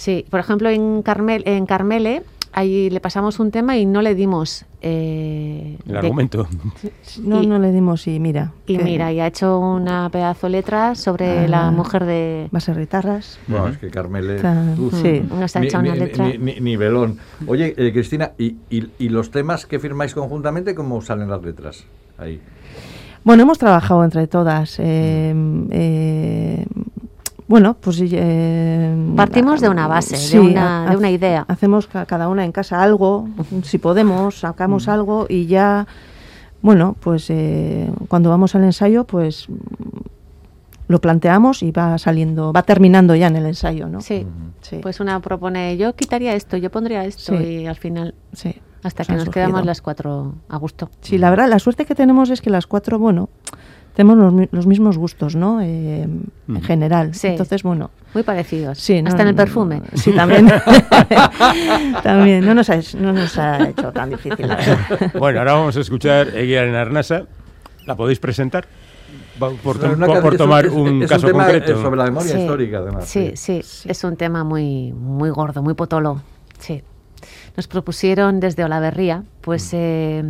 Sí, 0.01 0.25
por 0.31 0.39
ejemplo, 0.39 0.67
en, 0.69 1.03
Carmel, 1.03 1.43
en 1.45 1.67
Carmele 1.67 2.23
ahí 2.53 2.89
le 2.89 2.99
pasamos 2.99 3.39
un 3.39 3.51
tema 3.51 3.77
y 3.77 3.85
no 3.85 4.01
le 4.01 4.15
dimos 4.15 4.65
eh, 4.81 5.77
El 5.85 5.91
de- 5.91 5.97
argumento. 5.99 6.47
No, 7.23 7.43
Y- 7.43 7.45
no 7.45 7.59
le 7.59 7.71
dimos 7.71 8.07
y 8.07 8.19
mira. 8.19 8.51
Y 8.65 8.77
que 8.77 8.83
mira, 8.83 9.11
y 9.13 9.19
ha 9.19 9.27
hecho 9.27 9.59
una 9.59 10.09
pedazo 10.09 10.49
letra 10.49 10.95
sobre 10.95 11.41
Ah. 11.45 11.47
la 11.47 11.69
mujer 11.71 12.05
de... 12.05 12.49
Va 12.51 12.57
a 12.57 12.61
ser 12.61 12.79
guitarras. 12.79 13.37
Bueno, 13.47 13.67
es 13.67 13.77
que 13.77 13.91
Carmele. 13.91 14.37
Claro, 14.37 14.61
uf, 14.79 14.99
sí. 15.03 15.21
Nos 15.39 15.55
ha 15.55 15.59
ni- 15.59 15.67
hecho 15.67 15.77
una 15.79 15.93
ni- 15.93 15.99
letra. 15.99 16.25
ni- 16.29 16.37
ni- 16.39 16.59
nivelón. 16.61 17.19
Oye, 17.45 17.75
eh, 17.77 17.93
Cristina, 17.93 18.31
¿y, 18.39 18.55
y, 18.71 18.89
y 18.97 19.09
los 19.09 19.29
temas 19.29 19.67
que 19.67 19.77
firmáis 19.77 20.15
conjuntamente, 20.15 20.73
cómo 20.73 20.99
salen 21.03 21.29
las 21.29 21.43
letras? 21.43 21.85
Ahí. 22.17 22.41
Bueno, 23.23 23.43
hemos 23.43 23.59
trabajado 23.59 24.03
entre 24.03 24.25
todas. 24.25 24.77
eh, 24.79 25.31
eh, 25.69 26.50
bueno, 27.51 27.75
pues... 27.79 27.99
eh, 28.01 28.95
Partimos 29.15 29.59
de 29.59 29.67
una 29.67 29.85
base, 29.87 30.15
de 30.17 30.39
una- 30.39 30.85
de 30.85 30.93
ha- 30.93 30.97
una 30.97 31.11
idea. 31.11 31.45
Hacemos 31.49 31.85
ca- 31.87 32.05
cada 32.05 32.29
una 32.29 32.45
en 32.45 32.51
casa 32.53 32.81
algo, 32.81 33.27
si 33.63 33.77
podemos, 33.77 34.39
sacamos 34.39 34.87
algo 34.87 35.25
y 35.27 35.45
ya, 35.47 35.85
bueno, 36.61 36.95
pues 36.99 37.29
eh, 37.29 37.91
cuando 38.07 38.29
vamos 38.29 38.55
al 38.55 38.63
ensayo, 38.63 39.03
pues 39.03 39.49
mm, 39.49 39.57
lo 40.87 40.99
planteamos 41.01 41.61
y 41.63 41.71
va 41.71 41.97
saliendo, 41.97 42.53
va 42.53 42.63
terminando 42.63 43.15
ya 43.15 43.27
en 43.27 43.35
el 43.35 43.45
ensayo, 43.45 43.87
¿no? 43.87 43.99
Sí, 44.01 44.25
Sí. 44.61 44.77
pues 44.81 44.99
una 45.01 45.19
propone, 45.19 45.75
yo 45.77 45.93
quitaría 45.95 46.33
esto, 46.35 46.55
yo 46.57 46.69
pondría 46.71 47.03
esto 47.03 47.37
Sí. 47.37 47.43
y 47.43 47.67
al 47.67 47.75
final, 47.77 48.13
Sí. 48.33 48.55
hasta 48.83 49.01
Nos 49.03 49.07
que 49.07 49.13
nos 49.13 49.23
surgido. 49.25 49.31
quedamos 49.47 49.65
las 49.65 49.81
cuatro 49.81 50.35
a 50.49 50.57
gusto. 50.57 50.89
Sí, 51.01 51.17
la 51.17 51.29
verdad, 51.29 51.49
la 51.49 51.59
suerte 51.59 51.85
que 51.85 51.95
tenemos 51.95 52.29
es 52.29 52.39
que 52.41 52.49
las 52.49 52.65
cuatro, 52.65 52.97
bueno, 52.97 53.27
tenemos 53.93 54.17
los, 54.17 54.33
mi- 54.33 54.49
los 54.51 54.65
mismos 54.67 54.97
gustos, 54.97 55.35
¿no? 55.35 55.61
Eh, 55.61 56.07
En 56.47 56.61
general. 56.61 57.13
Sí. 57.13 57.27
Entonces, 57.27 57.63
bueno, 57.63 57.91
Muy 58.13 58.23
parecidos, 58.23 58.77
sí. 58.79 59.01
no- 59.01 59.09
hasta 59.09 59.21
en 59.23 59.27
el 59.29 59.35
perfume. 59.35 59.81
Sí, 59.95 60.11
también. 60.13 60.47
también. 62.03 62.45
No 62.45 62.53
nos, 62.53 62.69
ha, 62.69 62.79
no 62.97 63.13
nos 63.13 63.37
ha 63.37 63.69
hecho 63.69 63.91
tan 63.91 64.09
difícil. 64.09 64.47
Bueno, 65.17 65.39
ahora 65.39 65.53
vamos 65.53 65.75
a 65.77 65.79
escuchar 65.81 66.29
Eguiaren 66.35 66.75
Arnasa. 66.75 67.23
¿La 67.85 67.95
podéis 67.95 68.19
presentar? 68.19 68.65
Por, 69.39 69.79
tom- 69.79 69.99
por- 70.21 70.37
tomar 70.37 70.65
es- 70.67 70.71
un 70.71 71.01
es 71.03 71.09
caso 71.09 71.27
tema, 71.27 71.43
concreto. 71.45 71.71
eh, 71.73 71.81
sobre 71.81 71.97
la 71.97 72.03
memoria 72.05 72.31
Sí. 72.33 72.39
histórica, 72.39 72.77
además. 72.77 73.07
Sí, 73.07 73.31
sí, 73.35 73.61
es 73.85 74.03
un 74.03 74.15
tema 74.15 74.43
muy, 74.43 74.91
muy 74.93 75.29
gordo, 75.31 75.63
muy 75.63 75.73
potolo. 75.73 76.21
Sí. 76.59 76.83
Nos 77.57 77.67
propusieron 77.67 78.39
desde 78.39 78.63
Olaverría, 78.63 79.23
pues 79.41 79.71
eh, 79.73 80.23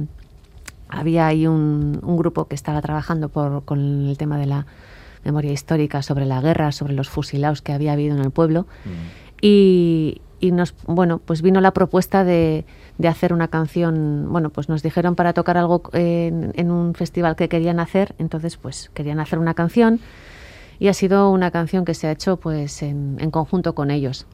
había 0.91 1.27
ahí 1.27 1.47
un, 1.47 1.99
un 2.03 2.17
grupo 2.17 2.45
que 2.45 2.55
estaba 2.55 2.81
trabajando 2.81 3.29
por, 3.29 3.63
con 3.65 4.07
el 4.07 4.17
tema 4.17 4.37
de 4.37 4.45
la 4.45 4.65
memoria 5.23 5.51
histórica 5.51 6.01
sobre 6.01 6.25
la 6.25 6.41
guerra, 6.41 6.71
sobre 6.71 6.93
los 6.93 7.09
fusilados 7.09 7.61
que 7.61 7.73
había 7.73 7.93
habido 7.93 8.15
en 8.15 8.21
el 8.21 8.31
pueblo. 8.31 8.67
Y, 9.41 10.21
y 10.39 10.51
nos, 10.51 10.75
bueno, 10.85 11.19
pues 11.19 11.41
vino 11.41 11.61
la 11.61 11.71
propuesta 11.71 12.23
de, 12.23 12.65
de 12.97 13.07
hacer 13.07 13.31
una 13.33 13.47
canción, 13.47 14.27
bueno, 14.29 14.49
pues 14.49 14.69
nos 14.69 14.83
dijeron 14.83 15.15
para 15.15 15.33
tocar 15.33 15.57
algo 15.57 15.83
en, 15.93 16.51
en 16.55 16.71
un 16.71 16.93
festival 16.93 17.35
que 17.35 17.47
querían 17.47 17.79
hacer, 17.79 18.15
entonces 18.17 18.57
pues 18.57 18.91
querían 18.93 19.19
hacer 19.19 19.39
una 19.39 19.53
canción 19.53 19.99
y 20.79 20.87
ha 20.87 20.93
sido 20.93 21.29
una 21.29 21.51
canción 21.51 21.85
que 21.85 21.93
se 21.93 22.07
ha 22.07 22.11
hecho 22.11 22.37
pues 22.37 22.81
en, 22.81 23.17
en 23.19 23.31
conjunto 23.31 23.75
con 23.75 23.91
ellos. 23.91 24.25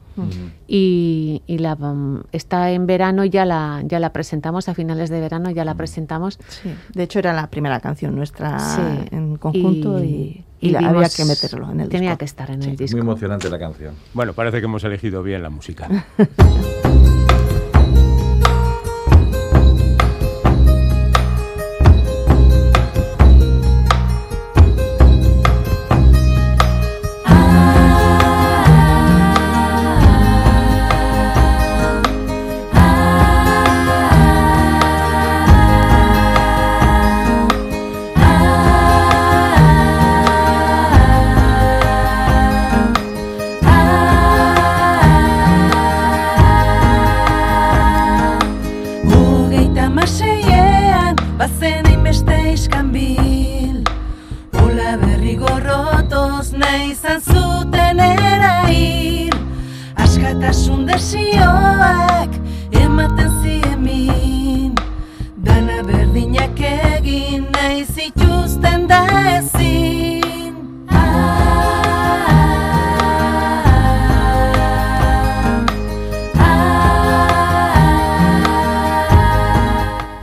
Y, 0.66 1.42
y 1.46 1.58
la, 1.58 1.74
mm, 1.76 2.24
está 2.32 2.70
en 2.70 2.86
verano, 2.86 3.24
ya 3.24 3.44
la, 3.44 3.82
ya 3.84 3.98
la 4.00 4.12
presentamos, 4.12 4.68
a 4.68 4.74
finales 4.74 5.10
de 5.10 5.20
verano 5.20 5.50
ya 5.50 5.64
la 5.64 5.74
presentamos. 5.74 6.38
Sí. 6.48 6.70
De 6.94 7.02
hecho, 7.04 7.18
era 7.18 7.32
la 7.32 7.48
primera 7.48 7.80
canción 7.80 8.14
nuestra 8.16 8.58
Sí. 8.58 8.82
en 9.12 9.36
conjunto 9.36 10.02
y, 10.02 10.44
y 10.60 10.70
la- 10.70 10.80
vimos- 10.80 10.94
había 10.96 11.08
que 11.08 11.24
meterlo 11.24 11.70
en 11.72 11.80
el 11.80 11.88
Tenía 11.88 12.10
disco. 12.10 12.18
que 12.18 12.24
estar 12.24 12.50
en 12.50 12.62
Sí. 12.62 12.70
el 12.70 12.76
disco. 12.76 12.96
Muy 12.96 13.02
emocionante 13.02 13.48
la 13.50 13.58
canción. 13.58 13.94
Bueno, 14.14 14.32
parece 14.32 14.58
que 14.60 14.64
hemos 14.66 14.84
elegido 14.84 15.22
bien 15.22 15.42
la 15.42 15.50
música. 15.50 15.88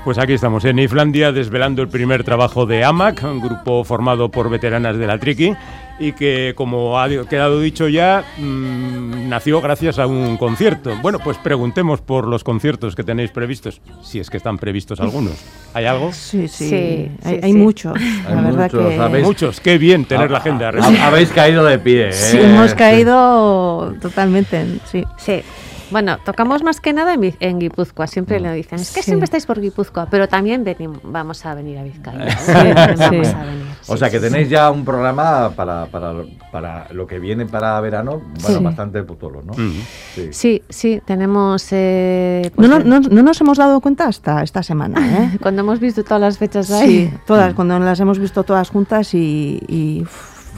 Pues 0.05 0.19
aquí 0.19 0.33
estamos 0.33 0.63
en 0.65 0.77
Islandia 0.77 1.31
desvelando 1.31 1.81
el 1.81 1.87
primer 1.87 2.23
trabajo 2.23 2.67
de 2.67 2.83
AMAC, 2.83 3.23
un 3.23 3.41
grupo 3.41 3.83
formado 3.83 4.29
por 4.29 4.51
veteranas 4.51 4.97
de 4.97 5.07
la 5.07 5.17
Triki 5.17 5.55
y 5.99 6.11
que, 6.11 6.53
como 6.55 6.99
ha 6.99 7.07
quedado 7.27 7.59
dicho 7.61 7.87
ya, 7.87 8.23
mm, 8.37 9.29
nació 9.29 9.61
gracias 9.61 9.97
a 9.99 10.07
un 10.07 10.37
concierto. 10.37 10.93
Bueno, 11.01 11.19
pues 11.19 11.37
preguntemos 11.37 12.01
por 12.01 12.27
los 12.27 12.43
conciertos 12.43 12.95
que 12.95 13.03
tenéis 13.03 13.31
previstos, 13.31 13.81
si 14.03 14.19
es 14.19 14.29
que 14.29 14.37
están 14.37 14.57
previstos 14.57 14.99
algunos. 14.99 15.33
¿Hay 15.73 15.85
algo? 15.85 16.11
Sí, 16.13 16.47
sí, 16.47 16.69
Sí, 16.69 16.75
hay, 17.23 17.35
sí, 17.35 17.39
hay 17.43 17.51
sí. 17.53 17.57
muchos. 17.57 17.93
Hay 17.95 18.35
la 18.35 18.41
verdad 18.41 18.71
muchos, 18.73 19.11
que. 19.11 19.21
Muchos, 19.23 19.59
qué 19.61 19.77
bien 19.77 20.05
tener 20.05 20.31
la 20.31 20.39
agenda. 20.39 20.67
Ha- 20.67 20.71
repleta. 20.71 21.07
Habéis 21.07 21.29
caído 21.31 21.63
de 21.63 21.79
pie, 21.79 22.09
¿eh? 22.09 22.13
sí, 22.13 22.37
hemos 22.41 22.73
caído 22.73 23.93
totalmente. 24.01 24.59
en- 24.61 24.81
Sí. 24.91 25.03
Sí. 25.17 25.41
Bueno, 25.91 26.17
tocamos 26.25 26.63
más 26.63 26.81
que 26.81 26.93
nada 26.93 27.13
en, 27.13 27.21
Vi- 27.21 27.35
en 27.39 27.59
Guipúzcoa. 27.59 28.07
Siempre 28.07 28.39
lo 28.39 28.51
dicen. 28.51 28.79
Es 28.79 28.91
que 28.93 29.01
Sí. 29.01 29.05
siempre 29.07 29.25
estáis 29.25 29.45
por 29.45 29.61
Guipúzcoa, 29.61 30.07
pero 30.09 30.27
también 30.27 30.63
venimos, 30.63 30.99
vamos 31.03 31.45
a 31.45 31.53
venir 31.53 31.77
a 31.77 31.83
Vizcaya. 31.83 32.37
Sí, 32.37 32.51
vamos 32.53 33.27
sí. 33.27 33.33
a 33.33 33.43
venir. 33.43 33.65
O 33.87 33.95
sea 33.97 34.09
que 34.09 34.17
sí. 34.19 34.23
tenéis 34.23 34.49
ya 34.49 34.71
un 34.71 34.83
programa 34.83 35.51
para, 35.55 35.85
para, 35.85 36.11
lo- 36.13 36.25
para 36.51 36.87
lo 36.91 37.05
que 37.05 37.19
viene 37.19 37.45
para 37.45 37.79
verano, 37.81 38.21
bueno, 38.41 38.57
Sí. 38.59 38.63
bastante 38.63 39.03
putolo, 39.03 39.41
¿no? 39.43 39.53
Sí. 39.53 40.29
Sí, 40.31 40.63
sí, 40.69 41.01
tenemos. 41.05 41.67
eh, 41.71 42.49
No, 42.49 42.55
pues, 42.55 42.69
no, 42.69 42.77
eh, 42.77 42.83
no, 42.83 42.99
no 42.99 43.23
nos 43.23 43.39
hemos 43.41 43.57
dado 43.57 43.79
cuenta 43.79 44.07
hasta 44.07 44.41
esta 44.41 44.63
semana. 44.63 44.99
¿eh? 45.33 45.37
Cuando 45.41 45.61
hemos 45.61 45.79
visto 45.79 46.03
todas 46.03 46.21
las 46.21 46.37
fechas 46.37 46.71
ahí. 46.71 47.09
Sí, 47.09 47.17
todas, 47.27 47.53
cuando 47.53 47.77
las 47.79 47.99
hemos 47.99 48.17
visto 48.19 48.43
todas 48.43 48.69
juntas 48.69 49.13
y... 49.13 49.61
y, 49.67 50.03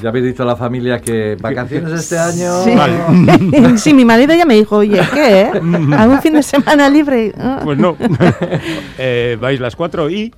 Ya 0.02 0.10
habéis 0.10 0.26
dicho 0.26 0.44
a 0.44 0.46
la 0.46 0.56
familia 0.56 1.00
que 1.00 1.36
vacaciones 1.40 1.92
este 1.92 2.18
año. 2.18 2.64
Sí. 2.64 3.78
sí, 3.78 3.94
mi 3.94 4.06
marido 4.06 4.36
ya 4.36 4.46
me 4.46 4.54
dijo, 4.56 4.78
oye, 4.78 5.02
¿qué? 5.14 5.42
eh? 5.42 5.52
¿Algún 5.98 6.22
fin 6.22 6.34
de 6.34 6.44
semana 6.44 6.90
libre? 6.90 7.34
Pues 7.64 7.78
no. 7.78 7.96
Eh, 9.00 9.38
vais 9.40 9.60
las 9.60 9.76
cuatro 9.76 10.10
y... 10.10 10.34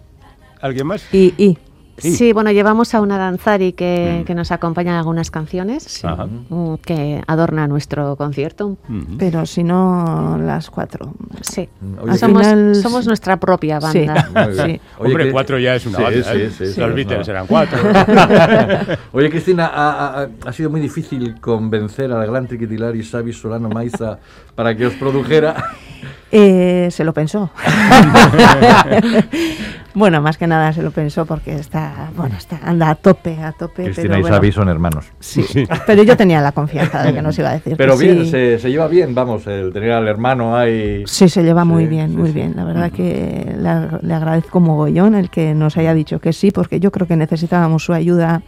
¿Alguien 0.61 0.87
más? 0.87 1.03
Y, 1.13 1.33
y, 1.37 1.57
Sí. 1.99 2.11
Sí, 2.15 2.33
bueno, 2.33 2.51
llevamos 2.51 2.93
a 2.95 3.01
una 3.01 3.17
danzari 3.17 3.73
que, 3.73 4.23
que 4.25 4.33
nos 4.35 4.51
acompaña 4.51 4.91
en 4.91 4.97
algunas 4.97 5.29
canciones 5.31 6.01
mm, 6.49 6.73
que 6.85 7.21
adorna 7.27 7.67
nuestro 7.67 8.15
concierto. 8.15 8.77
Ujú. 8.89 9.17
pero 9.17 9.45
si 9.45 9.63
no, 9.63 10.37
las 10.41 10.69
cuatro. 10.69 11.13
Sí. 11.41 11.69
Oye, 12.01 12.11
Al 12.13 12.17
somos, 12.19 12.41
final- 12.43 12.75
somos 12.75 13.05
nuestra 13.07 13.37
propia 13.39 13.79
banda. 13.79 14.29
Oye, 14.47 14.81
Hombre, 14.97 15.25
que- 15.25 15.31
cuatro 15.31 15.59
ya 15.59 15.75
es 15.75 15.85
una 15.85 15.97
Sí, 15.97 16.03
banda. 16.03 16.23
sí, 16.31 16.37
¿eh? 16.39 16.49
sí, 16.57 16.65
sí, 16.73 16.79
Los 16.79 16.89
no. 16.89 16.95
Beatles 16.95 17.27
eran 17.27 17.47
cuatro. 17.47 17.79
Oye, 19.13 19.29
Cristina, 19.29 19.67
ha, 19.73 20.21
ha- 20.23 20.27
ha 20.45 20.53
sido 20.53 20.69
muy 20.69 20.81
difícil 20.81 21.39
convencer 21.39 22.11
al 22.11 22.25
gran 22.27 22.47
triquitilar 22.47 22.95
y 22.95 23.03
Xavi 23.03 23.33
Solano 23.33 23.69
Maiza 23.69 24.19
para 24.55 24.75
que 24.75 24.85
os 24.85 24.93
produjera. 24.93 25.55
Eh, 26.31 26.87
se 26.91 27.03
lo 27.03 27.13
pensó. 27.13 27.49
bueno, 29.93 30.21
más 30.21 30.37
que 30.37 30.45
nada 30.47 30.71
se 30.73 30.81
lo 30.83 30.91
pensó 30.91 31.25
porque 31.25 31.55
está, 31.55 32.11
bueno, 32.15 32.35
está, 32.37 32.59
anda 32.63 32.89
a 32.91 32.95
tope, 32.95 33.37
a 33.41 33.51
tope. 33.51 33.83
Cristina 33.85 34.09
pero 34.09 34.19
y 34.19 34.21
bueno, 34.21 34.35
Xavi 34.35 34.51
son 34.51 34.69
hermanos. 34.69 35.05
Sí, 35.19 35.43
pero 35.87 36.03
yo 36.03 36.15
tenía 36.15 36.41
la 36.41 36.51
confianza 36.51 37.03
de 37.03 37.13
que 37.13 37.21
nos 37.21 37.37
iba 37.39 37.49
a 37.49 37.53
decir. 37.53 37.75
Pero 37.77 37.97
que 37.97 38.05
bien, 38.05 38.25
sí. 38.25 38.31
se, 38.31 38.59
se 38.59 38.69
lleva 38.69 38.87
bien, 38.87 39.15
vamos, 39.15 39.47
el 39.47 39.73
tener 39.73 39.91
al 39.91 40.07
hermano 40.07 40.55
ahí. 40.55 41.03
Sí, 41.07 41.27
se 41.29 41.43
lleva 41.43 41.65
muy 41.65 41.83
Sí, 41.85 41.89
bien, 41.89 42.11
sí, 42.11 42.17
muy 42.17 42.27
sí. 42.29 42.33
bien. 42.35 42.53
La 42.55 42.63
verdad 42.65 42.91
que 42.91 43.55
le, 43.57 43.69
ag- 43.69 44.01
le 44.01 44.13
agradezco 44.13 44.59
mogollón 44.59 45.15
el 45.15 45.29
que 45.29 45.53
nos 45.55 45.75
haya 45.77 45.93
dicho 45.93 46.19
que 46.19 46.33
sí, 46.33 46.51
porque 46.51 46.79
yo 46.79 46.91
creo 46.91 47.07
que 47.07 47.15
necesitábamos 47.15 47.83
su 47.83 47.93
ayuda 47.93 48.41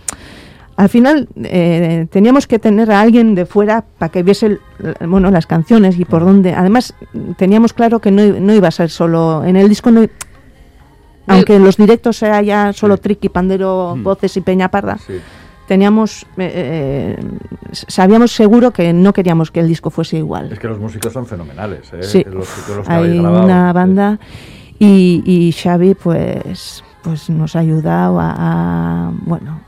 al 0.77 0.89
final 0.89 1.27
eh, 1.43 2.08
teníamos 2.10 2.47
que 2.47 2.58
tener 2.58 2.91
a 2.91 3.01
alguien 3.01 3.36
de 3.36 3.45
fuera 3.45 3.84
para 3.99 4.10
que 4.12 4.23
viese 4.23 4.58
bueno, 5.06 5.30
las 5.30 5.45
canciones 5.45 5.99
y 5.99 6.06
por 6.06 6.23
dónde. 6.25 6.54
Además, 6.56 6.95
teníamos 7.38 7.73
claro 7.73 7.99
que 7.99 8.10
no, 8.10 8.23
no 8.39 8.54
iba 8.54 8.69
a 8.69 8.71
ser 8.71 8.89
solo. 8.89 9.43
En 9.45 9.58
el 9.58 9.69
disco 9.69 9.91
no. 9.91 10.01
Aunque 11.27 11.55
en 11.55 11.63
los 11.63 11.77
directos 11.77 12.17
sea 12.17 12.41
ya 12.41 12.73
solo 12.73 12.95
Sí. 12.97 13.01
triqui, 13.03 13.29
pandero, 13.29 13.95
voces 13.97 14.36
y 14.38 14.41
peña 14.41 14.69
parda, 14.69 14.97
Sí. 14.97 15.13
teníamos. 15.67 16.25
eh, 16.38 17.17
eh, 17.17 17.25
sabíamos 17.71 18.31
seguro 18.34 18.71
que 18.71 18.91
no 18.93 19.13
queríamos 19.13 19.51
que 19.51 19.60
el 19.62 19.67
disco 19.67 19.89
fuese 19.89 20.17
igual. 20.17 20.51
Es 20.51 20.60
que 20.60 20.67
los 20.67 20.79
músicos 20.79 21.13
son 21.13 21.25
fenomenales, 21.25 21.91
¿eh? 21.93 22.03
Sí, 22.03 22.23
Los, 22.25 22.47
los 22.75 22.88
que 22.88 22.93
hay 22.93 23.19
grabado. 23.19 23.45
una 23.45 23.71
banda 23.71 24.19
y, 24.79 25.21
y 25.25 25.51
Xavi 25.51 25.93
pues 25.95 26.84
pues 27.03 27.29
nos 27.31 27.55
ha 27.55 27.60
ayudado 27.60 28.19
a, 28.19 28.36
a- 28.38 29.12
bueno 29.25 29.62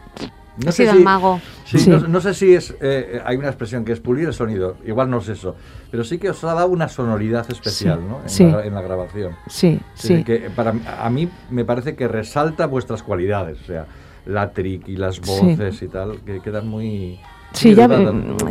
No 0.57 0.69
ha 0.69 0.71
sé 0.71 0.83
sido 0.83 0.91
si- 0.93 0.97
el 0.99 1.03
mago. 1.03 1.41
Sí, 1.65 1.79
Sí. 1.79 1.89
No, 1.89 1.99
no 1.99 2.21
sé 2.21 2.33
si 2.35 2.53
es. 2.53 2.75
eh, 2.81 3.19
hay 3.25 3.37
una 3.37 3.47
expresión 3.47 3.83
que 3.83 3.91
es 3.93 3.99
pulir 3.99 4.27
el 4.27 4.33
sonido, 4.33 4.75
igual 4.85 5.09
no 5.09 5.17
es 5.17 5.29
eso, 5.29 5.55
pero 5.89 6.03
sí 6.03 6.19
que 6.19 6.29
os 6.29 6.43
ha 6.43 6.53
dado 6.53 6.67
una 6.67 6.87
sonoridad 6.87 7.49
especial, 7.49 7.99
Sí, 8.25 8.43
¿no? 8.43 8.47
En, 8.47 8.51
la, 8.51 8.65
en 8.65 8.73
la 8.75 8.81
grabación. 8.81 9.35
sí 9.47 9.79
Sí, 9.95 10.23
Que 10.23 10.49
para 10.55 10.73
a 11.01 11.09
mí 11.09 11.27
me 11.49 11.65
parece 11.65 11.95
que 11.95 12.07
resalta 12.07 12.67
vuestras 12.67 13.01
cualidades, 13.01 13.59
o 13.61 13.65
sea, 13.65 13.87
la 14.27 14.51
trick 14.51 14.87
y 14.87 14.95
las 14.97 15.19
voces 15.19 15.81
y 15.81 15.87
tal, 15.87 16.19
que 16.25 16.39
quedan 16.41 16.67
muy. 16.67 17.19
Sí, 17.53 17.75
ya, 17.75 17.87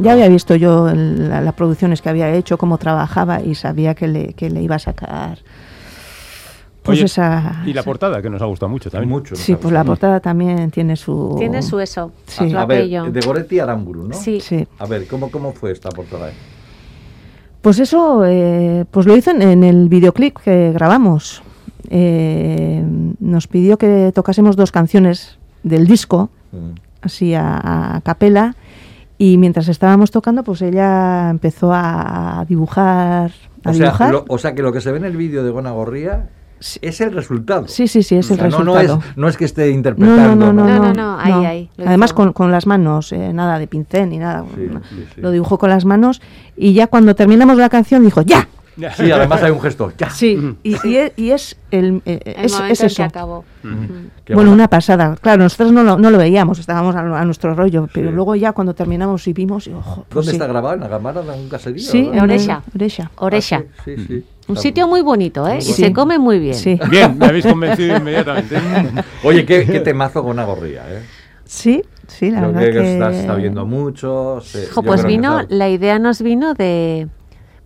ya 0.00 0.12
había 0.12 0.28
visto 0.28 0.54
yo 0.56 0.88
la- 0.94 1.40
las 1.40 1.54
producciones 1.54 2.02
que 2.02 2.08
había 2.08 2.32
hecho, 2.34 2.56
cómo 2.58 2.78
trabajaba 2.78 3.40
y 3.42 3.54
sabía 3.56 3.94
que 3.94 4.06
le, 4.08 4.32
que 4.34 4.48
le 4.50 4.62
iba 4.62 4.76
a 4.76 4.78
sacar 4.80 5.38
pues 6.82 6.98
Oye, 6.98 7.04
esa... 7.06 7.62
Y 7.64 7.72
la 7.72 7.82
portada, 7.84 8.20
que 8.20 8.28
nos 8.28 8.42
ha 8.42 8.46
gustado 8.46 8.68
mucho 8.70 8.90
también. 8.90 9.08
Mucho. 9.08 9.36
Sí, 9.36 9.54
pues 9.54 9.72
la 9.72 9.84
portada 9.84 10.18
también 10.20 10.70
tiene 10.70 10.96
su... 10.96 11.36
Tiene 11.38 11.62
su 11.62 11.78
eso, 11.78 12.10
Sí. 12.26 12.50
su 12.50 12.58
A 12.58 12.66
ver, 12.66 12.88
de 12.88 13.20
Goretti 13.20 13.60
Aramburu, 13.60 14.08
¿no? 14.08 14.14
Sí. 14.14 14.40
Sí. 14.40 14.66
A 14.78 14.86
ver, 14.86 15.06
¿cómo, 15.06 15.30
cómo 15.30 15.52
fue 15.52 15.70
esta 15.72 15.90
portada? 15.90 16.30
Pues 17.60 17.78
eso, 17.78 18.24
eh, 18.26 18.84
pues 18.90 19.06
lo 19.06 19.16
hizo 19.16 19.30
en, 19.30 19.42
en 19.42 19.62
el 19.64 19.88
videoclip 19.88 20.36
que 20.38 20.72
grabamos. 20.72 21.42
Eh, 21.90 22.82
nos 23.20 23.46
pidió 23.46 23.78
que 23.78 24.10
tocásemos 24.14 24.56
dos 24.56 24.72
canciones 24.72 25.38
del 25.62 25.86
disco, 25.86 26.30
Mm. 26.52 26.72
así 27.02 27.32
a, 27.34 27.96
a 27.96 28.00
capela, 28.02 28.56
y 29.18 29.38
mientras 29.38 29.68
estábamos 29.68 30.10
tocando, 30.10 30.42
pues 30.42 30.60
ella 30.62 31.30
empezó 31.30 31.70
a 31.72 32.44
dibujar. 32.48 33.30
A 33.64 33.70
O 33.70 33.72
sea, 33.74 33.86
dibujar. 33.86 34.12
lo- 34.12 34.24
o 34.28 34.36
sea, 34.38 34.54
que 34.54 34.62
lo 34.62 34.72
que 34.72 34.80
se 34.80 34.90
ve 34.90 34.98
en 34.98 35.04
el 35.04 35.16
vídeo 35.16 35.44
de 35.44 35.50
Gorria 35.50 36.26
Sí. 36.26 36.41
Es 36.80 37.00
el 37.00 37.12
resultado. 37.12 37.66
Sí, 37.68 37.88
sí, 37.88 38.02
sí, 38.02 38.16
es 38.16 38.30
O 38.30 38.34
el 38.34 38.40
sea, 38.40 38.48
no, 38.50 38.64
no 38.64 38.74
resultado. 38.74 39.02
es, 39.10 39.16
no 39.16 39.28
es 39.28 39.36
que 39.36 39.44
esté 39.44 39.70
interpretando. 39.70 40.34
no, 40.36 40.52
no, 40.52 40.52
no, 40.52 40.64
No, 40.66 40.78
no, 40.78 40.92
no, 40.92 40.94
no, 40.94 41.18
ahí, 41.20 41.44
ahí, 41.44 41.70
Además 41.84 42.12
con, 42.12 42.32
con 42.32 42.50
las 42.50 42.66
manos, 42.66 43.12
eh, 43.12 43.32
nada 43.32 43.58
de 43.58 43.66
pincel 43.66 44.08
ni 44.10 44.18
nada. 44.18 44.44
Sí, 44.54 44.68
sí, 44.90 45.06
sí. 45.14 45.20
Lo 45.20 45.30
dibujó 45.30 45.58
con 45.58 45.70
las 45.70 45.84
manos 45.84 46.20
y 46.56 46.72
ya 46.72 46.86
cuando 46.86 47.14
terminamos 47.14 47.56
la 47.58 47.68
canción 47.68 48.04
dijo 48.04 48.22
¡Ya! 48.22 48.48
Sí, 48.96 49.10
además 49.12 49.42
hay 49.42 49.50
un 49.50 49.60
gesto. 49.60 49.92
¡Ya! 49.98 50.08
Sí, 50.08 50.56
y, 50.62 50.76
y 50.88 50.96
es, 50.96 51.12
y 51.16 51.30
es 51.30 51.56
el, 51.70 52.00
eh, 52.06 52.20
El 52.24 52.46
es, 52.46 52.52
momento 52.54 52.72
es 52.72 52.80
en 52.80 52.86
eso. 52.86 52.96
que 52.96 53.02
acabó. 53.02 53.44
Qué 53.60 53.68
bueno, 53.68 54.08
bueno. 54.34 54.52
una 54.52 54.68
pasada. 54.68 55.14
Claro, 55.20 55.42
nosotros 55.42 55.72
no 55.72 55.82
lo, 55.82 55.98
no 55.98 56.10
lo 56.10 56.16
veíamos, 56.16 56.58
estábamos 56.58 56.96
a, 56.96 57.00
a 57.00 57.24
nuestro 57.26 57.54
rollo, 57.54 57.86
pero 57.92 58.08
Sí. 58.08 58.14
luego 58.14 58.34
ya 58.34 58.52
cuando 58.52 58.72
terminamos 58.72 59.28
y 59.28 59.34
vimos, 59.34 59.66
y, 59.66 59.74
ojo, 59.74 60.06
pues 60.08 60.14
¿Dónde 60.24 60.30
sí. 60.30 60.36
está 60.36 60.46
grabado? 60.46 60.76
¿En 60.76 60.80
la 60.80 60.88
cámara 60.88 61.20
de 61.20 61.30
un 61.38 61.50
caserío? 61.50 61.82
Sí, 61.84 62.08
en 62.10 62.18
Orexa. 62.20 62.62
Orexa. 62.74 63.10
Orexa. 63.16 63.56
Ah, 63.78 63.82
sí, 63.84 63.94
sí, 63.98 64.04
sí. 64.06 64.24
Un 64.48 64.56
sitio 64.56 64.88
muy 64.88 65.02
bonito, 65.02 65.46
¿eh? 65.48 65.58
Y 65.58 65.62
Sí. 65.62 65.72
se 65.84 65.92
come 65.92 66.18
muy 66.18 66.38
bien. 66.38 66.54
Sí, 66.54 66.78
Bien, 66.90 67.16
me 67.18 67.26
habéis 67.26 67.46
convencido 67.46 67.96
inmediatamente. 67.96 68.56
Oye, 69.24 69.46
qué, 69.46 69.64
qué 69.64 69.80
temazo 69.80 70.22
con 70.22 70.38
Agorría, 70.38 70.82
¿eh? 70.88 71.02
sí, 71.44 71.82
sí, 72.08 72.30
la 72.30 72.38
Creo 72.40 72.52
verdad 72.52 72.66
que, 72.66 72.72
que... 72.72 72.92
está, 72.94 73.10
está 73.12 73.34
viendo 73.36 73.64
mucho. 73.66 74.40
se- 74.42 74.66
Jo, 74.68 74.82
pues 74.82 75.04
vino, 75.04 75.40
está- 75.40 75.54
la 75.54 75.68
idea 75.68 75.98
nos 75.98 76.20
vino 76.22 76.54
de, 76.54 77.06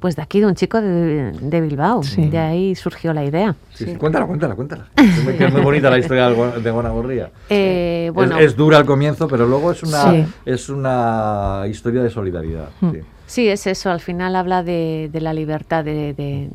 pues 0.00 0.16
de 0.16 0.22
aquí, 0.22 0.40
de 0.40 0.46
un 0.46 0.54
chico 0.54 0.80
de, 0.80 1.32
de 1.40 1.60
Bilbao. 1.62 2.02
Sí. 2.02 2.26
De 2.28 2.38
ahí 2.38 2.74
surgió 2.74 3.12
la 3.14 3.24
idea. 3.24 3.54
Sí, 3.72 3.84
sí. 3.86 3.94
Cuéntala, 3.96 4.26
cuéntala, 4.26 4.54
cuéntala. 4.54 4.86
Es 4.96 5.34
que 5.36 5.44
es 5.46 5.52
muy 5.52 5.62
bonita 5.62 5.88
la 5.88 5.98
historia 5.98 6.28
de 6.28 6.70
Gonagorría. 6.70 7.30
Eh, 7.48 8.10
bueno, 8.14 8.36
es, 8.38 8.46
es 8.46 8.56
dura 8.56 8.78
al 8.78 8.84
comienzo, 8.86 9.26
pero 9.28 9.46
luego 9.46 9.72
es 9.72 9.82
una, 9.82 10.10
Sí. 10.12 10.26
es 10.44 10.68
una 10.68 11.62
historia 11.68 12.02
de 12.02 12.10
solidaridad. 12.10 12.68
Hmm. 12.80 12.90
Sí. 13.26 13.48
es 13.48 13.66
eso. 13.66 13.90
Al 13.90 14.00
final 14.00 14.36
habla 14.36 14.62
de, 14.62 15.08
de 15.12 15.20
la 15.20 15.32
libertad, 15.34 15.84
de, 15.84 16.14
de- 16.14 16.48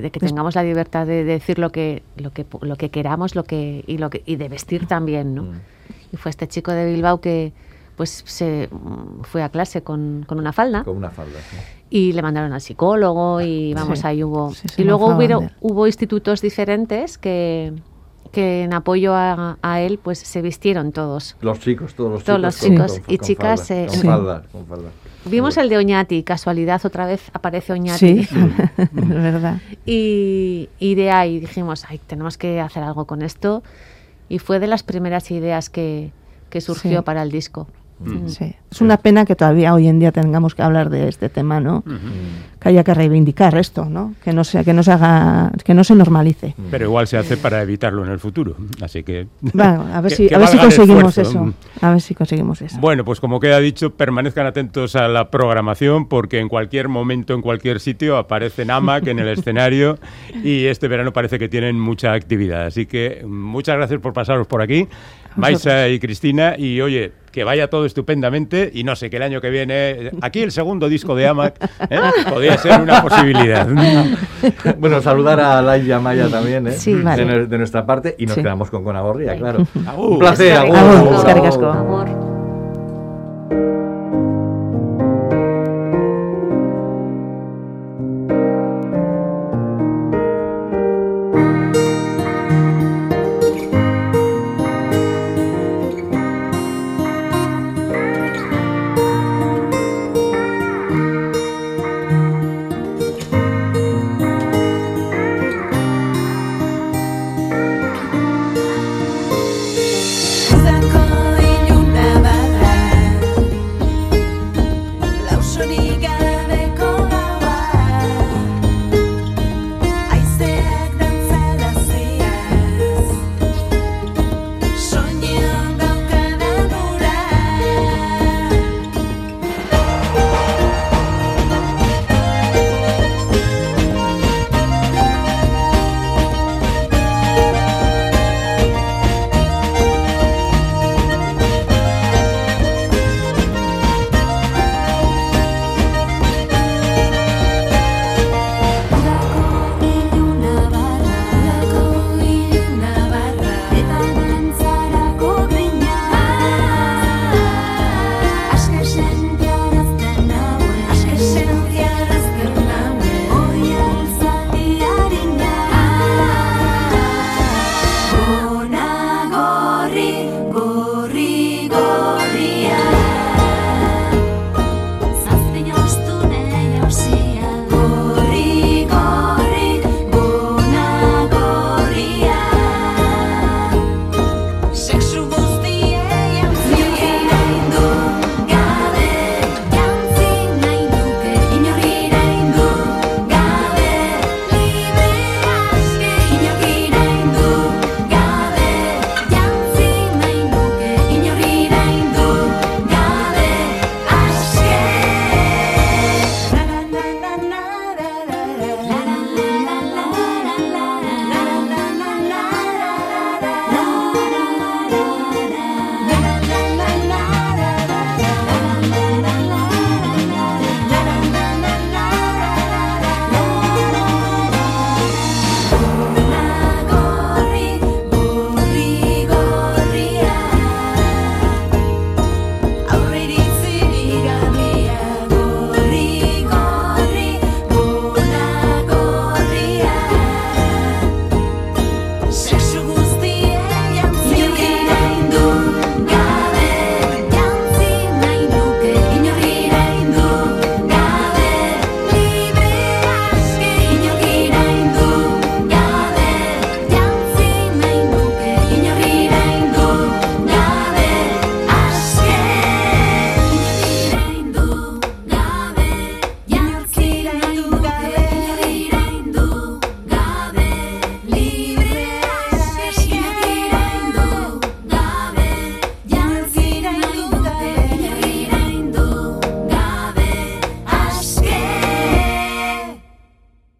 de 0.00 0.10
que 0.10 0.20
tengamos 0.20 0.54
la 0.54 0.62
libertad 0.62 1.06
de 1.06 1.24
decir 1.24 1.58
lo 1.58 1.70
que, 1.70 2.02
lo 2.16 2.30
que, 2.32 2.46
lo 2.60 2.76
que 2.76 2.90
queramos 2.90 3.34
lo 3.34 3.44
que, 3.44 3.84
y, 3.86 3.98
lo 3.98 4.10
que, 4.10 4.22
y 4.26 4.36
de 4.36 4.48
vestir 4.48 4.86
también, 4.86 5.34
¿no? 5.34 5.42
Mm. 5.44 5.60
Y 6.12 6.16
fue 6.16 6.30
este 6.30 6.46
chico 6.48 6.70
de 6.72 6.86
Bilbao 6.92 7.20
que 7.20 7.52
pues 7.96 8.22
se 8.26 8.68
fue 9.22 9.42
a 9.42 9.48
clase 9.48 9.82
con, 9.82 10.24
con 10.28 10.38
una 10.38 10.52
falda 10.52 10.84
Con 10.84 10.98
una 10.98 11.10
falda. 11.10 11.38
sí. 11.50 11.56
y 11.88 12.12
le 12.12 12.20
mandaron 12.20 12.52
al 12.52 12.60
psicólogo 12.60 13.40
y 13.40 13.72
vamos 13.72 14.00
Sí. 14.00 14.06
ahí 14.06 14.22
hubo 14.22 14.52
Sí, 14.52 14.66
y 14.76 14.84
luego 14.84 15.18
él. 15.20 15.50
hubo 15.60 15.86
institutos 15.86 16.42
diferentes 16.42 17.16
que 17.16 17.72
que 18.32 18.62
en 18.64 18.72
apoyo 18.72 19.14
a, 19.14 19.58
a 19.62 19.80
él 19.80 19.98
pues 20.02 20.18
se 20.18 20.42
vistieron 20.42 20.92
todos 20.92 21.36
Los 21.40 21.60
chicos, 21.60 21.94
todos 21.94 22.10
los 22.12 22.24
Todos 22.24 22.38
chicos. 22.38 22.42
los 22.42 22.56
con- 22.60 22.70
chicos 22.70 23.00
con- 23.06 23.14
y 23.14 23.18
con 23.18 23.26
chicas, 23.26 23.68
falda, 23.68 23.82
eh, 23.82 23.86
con 23.86 23.96
Sí. 24.00 24.06
faldas, 24.06 24.42
con 24.52 24.66
faldas. 24.66 24.92
vimos 25.24 25.56
el 25.56 25.68
de 25.68 25.76
Oñati 25.78 26.22
casualidad 26.22 26.80
otra 26.84 27.06
vez 27.06 27.22
aparece 27.32 27.72
Oñati 27.72 28.24
Sí, 28.24 28.28
es 28.78 29.08
verdad. 29.08 29.58
y, 29.84 30.68
y 30.78 30.94
de 30.94 31.10
ahí 31.10 31.40
dijimos 31.40 31.84
ay 31.88 32.00
tenemos 32.06 32.36
que 32.38 32.60
hacer 32.60 32.82
algo 32.82 33.06
con 33.06 33.22
esto 33.22 33.62
y 34.28 34.38
fue 34.38 34.58
de 34.60 34.66
las 34.66 34.82
primeras 34.82 35.30
ideas 35.30 35.70
que, 35.70 36.10
que 36.50 36.60
surgió 36.60 36.98
Sí. 36.98 37.04
para 37.04 37.22
el 37.22 37.30
disco 37.30 37.66
Mm. 37.98 38.28
Sí. 38.28 38.54
Es 38.70 38.80
una 38.80 38.98
pena 38.98 39.24
que 39.24 39.34
todavía 39.34 39.72
hoy 39.72 39.88
en 39.88 39.98
día 39.98 40.12
tengamos 40.12 40.54
que 40.54 40.62
hablar 40.62 40.90
de 40.90 41.08
este 41.08 41.28
tema, 41.28 41.60
¿no? 41.60 41.82
Mm. 41.86 42.58
Que 42.60 42.68
haya 42.68 42.84
que 42.84 42.92
reivindicar 42.92 43.56
esto, 43.56 43.86
¿no? 43.86 44.14
Que 44.22 44.32
no 44.32 44.44
se, 44.44 44.64
que 44.64 44.72
no 44.72 44.82
se 44.82 44.92
haga, 44.92 45.50
que 45.64 45.72
no 45.72 45.82
se 45.82 45.94
normalice. 45.94 46.54
Pero 46.70 46.84
igual 46.84 47.06
se 47.06 47.16
hace 47.16 47.36
para 47.36 47.62
evitarlo 47.62 48.04
en 48.04 48.10
el 48.10 48.18
futuro. 48.18 48.56
Así 48.82 49.02
que. 49.02 49.28
Bueno, 49.40 49.86
a 49.92 50.00
ver 50.02 50.12
si, 50.12 50.28
que 50.28 50.34
a 50.34 50.38
ver 50.38 50.48
si 50.48 50.58
conseguimos 50.58 51.16
eso. 51.16 51.54
A 51.80 51.90
ver 51.90 52.00
si 52.00 52.14
conseguimos 52.14 52.60
eso. 52.60 52.78
Bueno, 52.80 53.04
pues 53.04 53.20
como 53.20 53.40
queda 53.40 53.60
dicho, 53.60 53.94
permanezcan 53.94 54.46
atentos 54.46 54.94
a 54.96 55.08
la 55.08 55.30
programación 55.30 56.08
porque 56.08 56.38
en 56.38 56.48
cualquier 56.48 56.88
momento, 56.88 57.34
en 57.34 57.42
cualquier 57.42 57.80
sitio, 57.80 58.18
aparecen 58.18 58.70
AMAC 58.70 59.06
en 59.06 59.20
el 59.20 59.28
escenario 59.38 59.98
y 60.44 60.66
este 60.66 60.88
verano 60.88 61.12
parece 61.12 61.38
que 61.38 61.48
tienen 61.48 61.80
mucha 61.80 62.12
actividad. 62.12 62.66
Así 62.66 62.86
que 62.86 63.24
muchas 63.26 63.76
gracias 63.76 64.00
por 64.00 64.12
pasaros 64.12 64.46
por 64.46 64.60
aquí, 64.60 64.86
Maisa 65.36 65.88
y 65.88 65.98
Cristina. 65.98 66.54
Y 66.58 66.80
oye, 66.80 67.12
que 67.30 67.44
vaya 67.44 67.68
todo 67.68 67.84
estupendamente 67.84 68.70
y 68.72 68.82
no 68.84 68.96
sé, 68.96 69.10
que 69.10 69.16
el 69.16 69.22
año 69.22 69.40
que 69.40 69.50
viene, 69.50 70.10
aquí 70.22 70.40
el 70.42 70.50
segundo 70.52 70.88
disco 70.88 71.14
de 71.14 71.28
AMAC 71.28 71.62
¿eh? 71.90 72.00
podría 72.30 72.56
ser 72.58 72.80
una 72.80 73.02
posibilidad. 73.02 73.66
Bueno, 74.78 75.00
saludar 75.02 75.40
a 75.40 75.60
Laia 75.62 75.98
Maya 75.98 76.28
también, 76.28 76.66
¿eh? 76.68 76.72
Sí, 76.72 76.92
de, 76.94 77.02
vale. 77.02 77.26
nue- 77.26 77.46
de 77.46 77.58
nuestra 77.58 77.84
parte 77.84 78.14
y 78.18 78.26
nos 78.26 78.36
Sí. 78.36 78.42
quedamos 78.42 78.70
con 78.70 78.84
Conagorría, 78.84 79.36
claro. 79.36 79.66
Agur. 79.86 80.12
Un 80.12 80.18
placer, 80.18 80.56
agur, 80.56 80.76
agur, 80.76 81.30
agur. 81.30 81.64
Amor. 81.64 82.35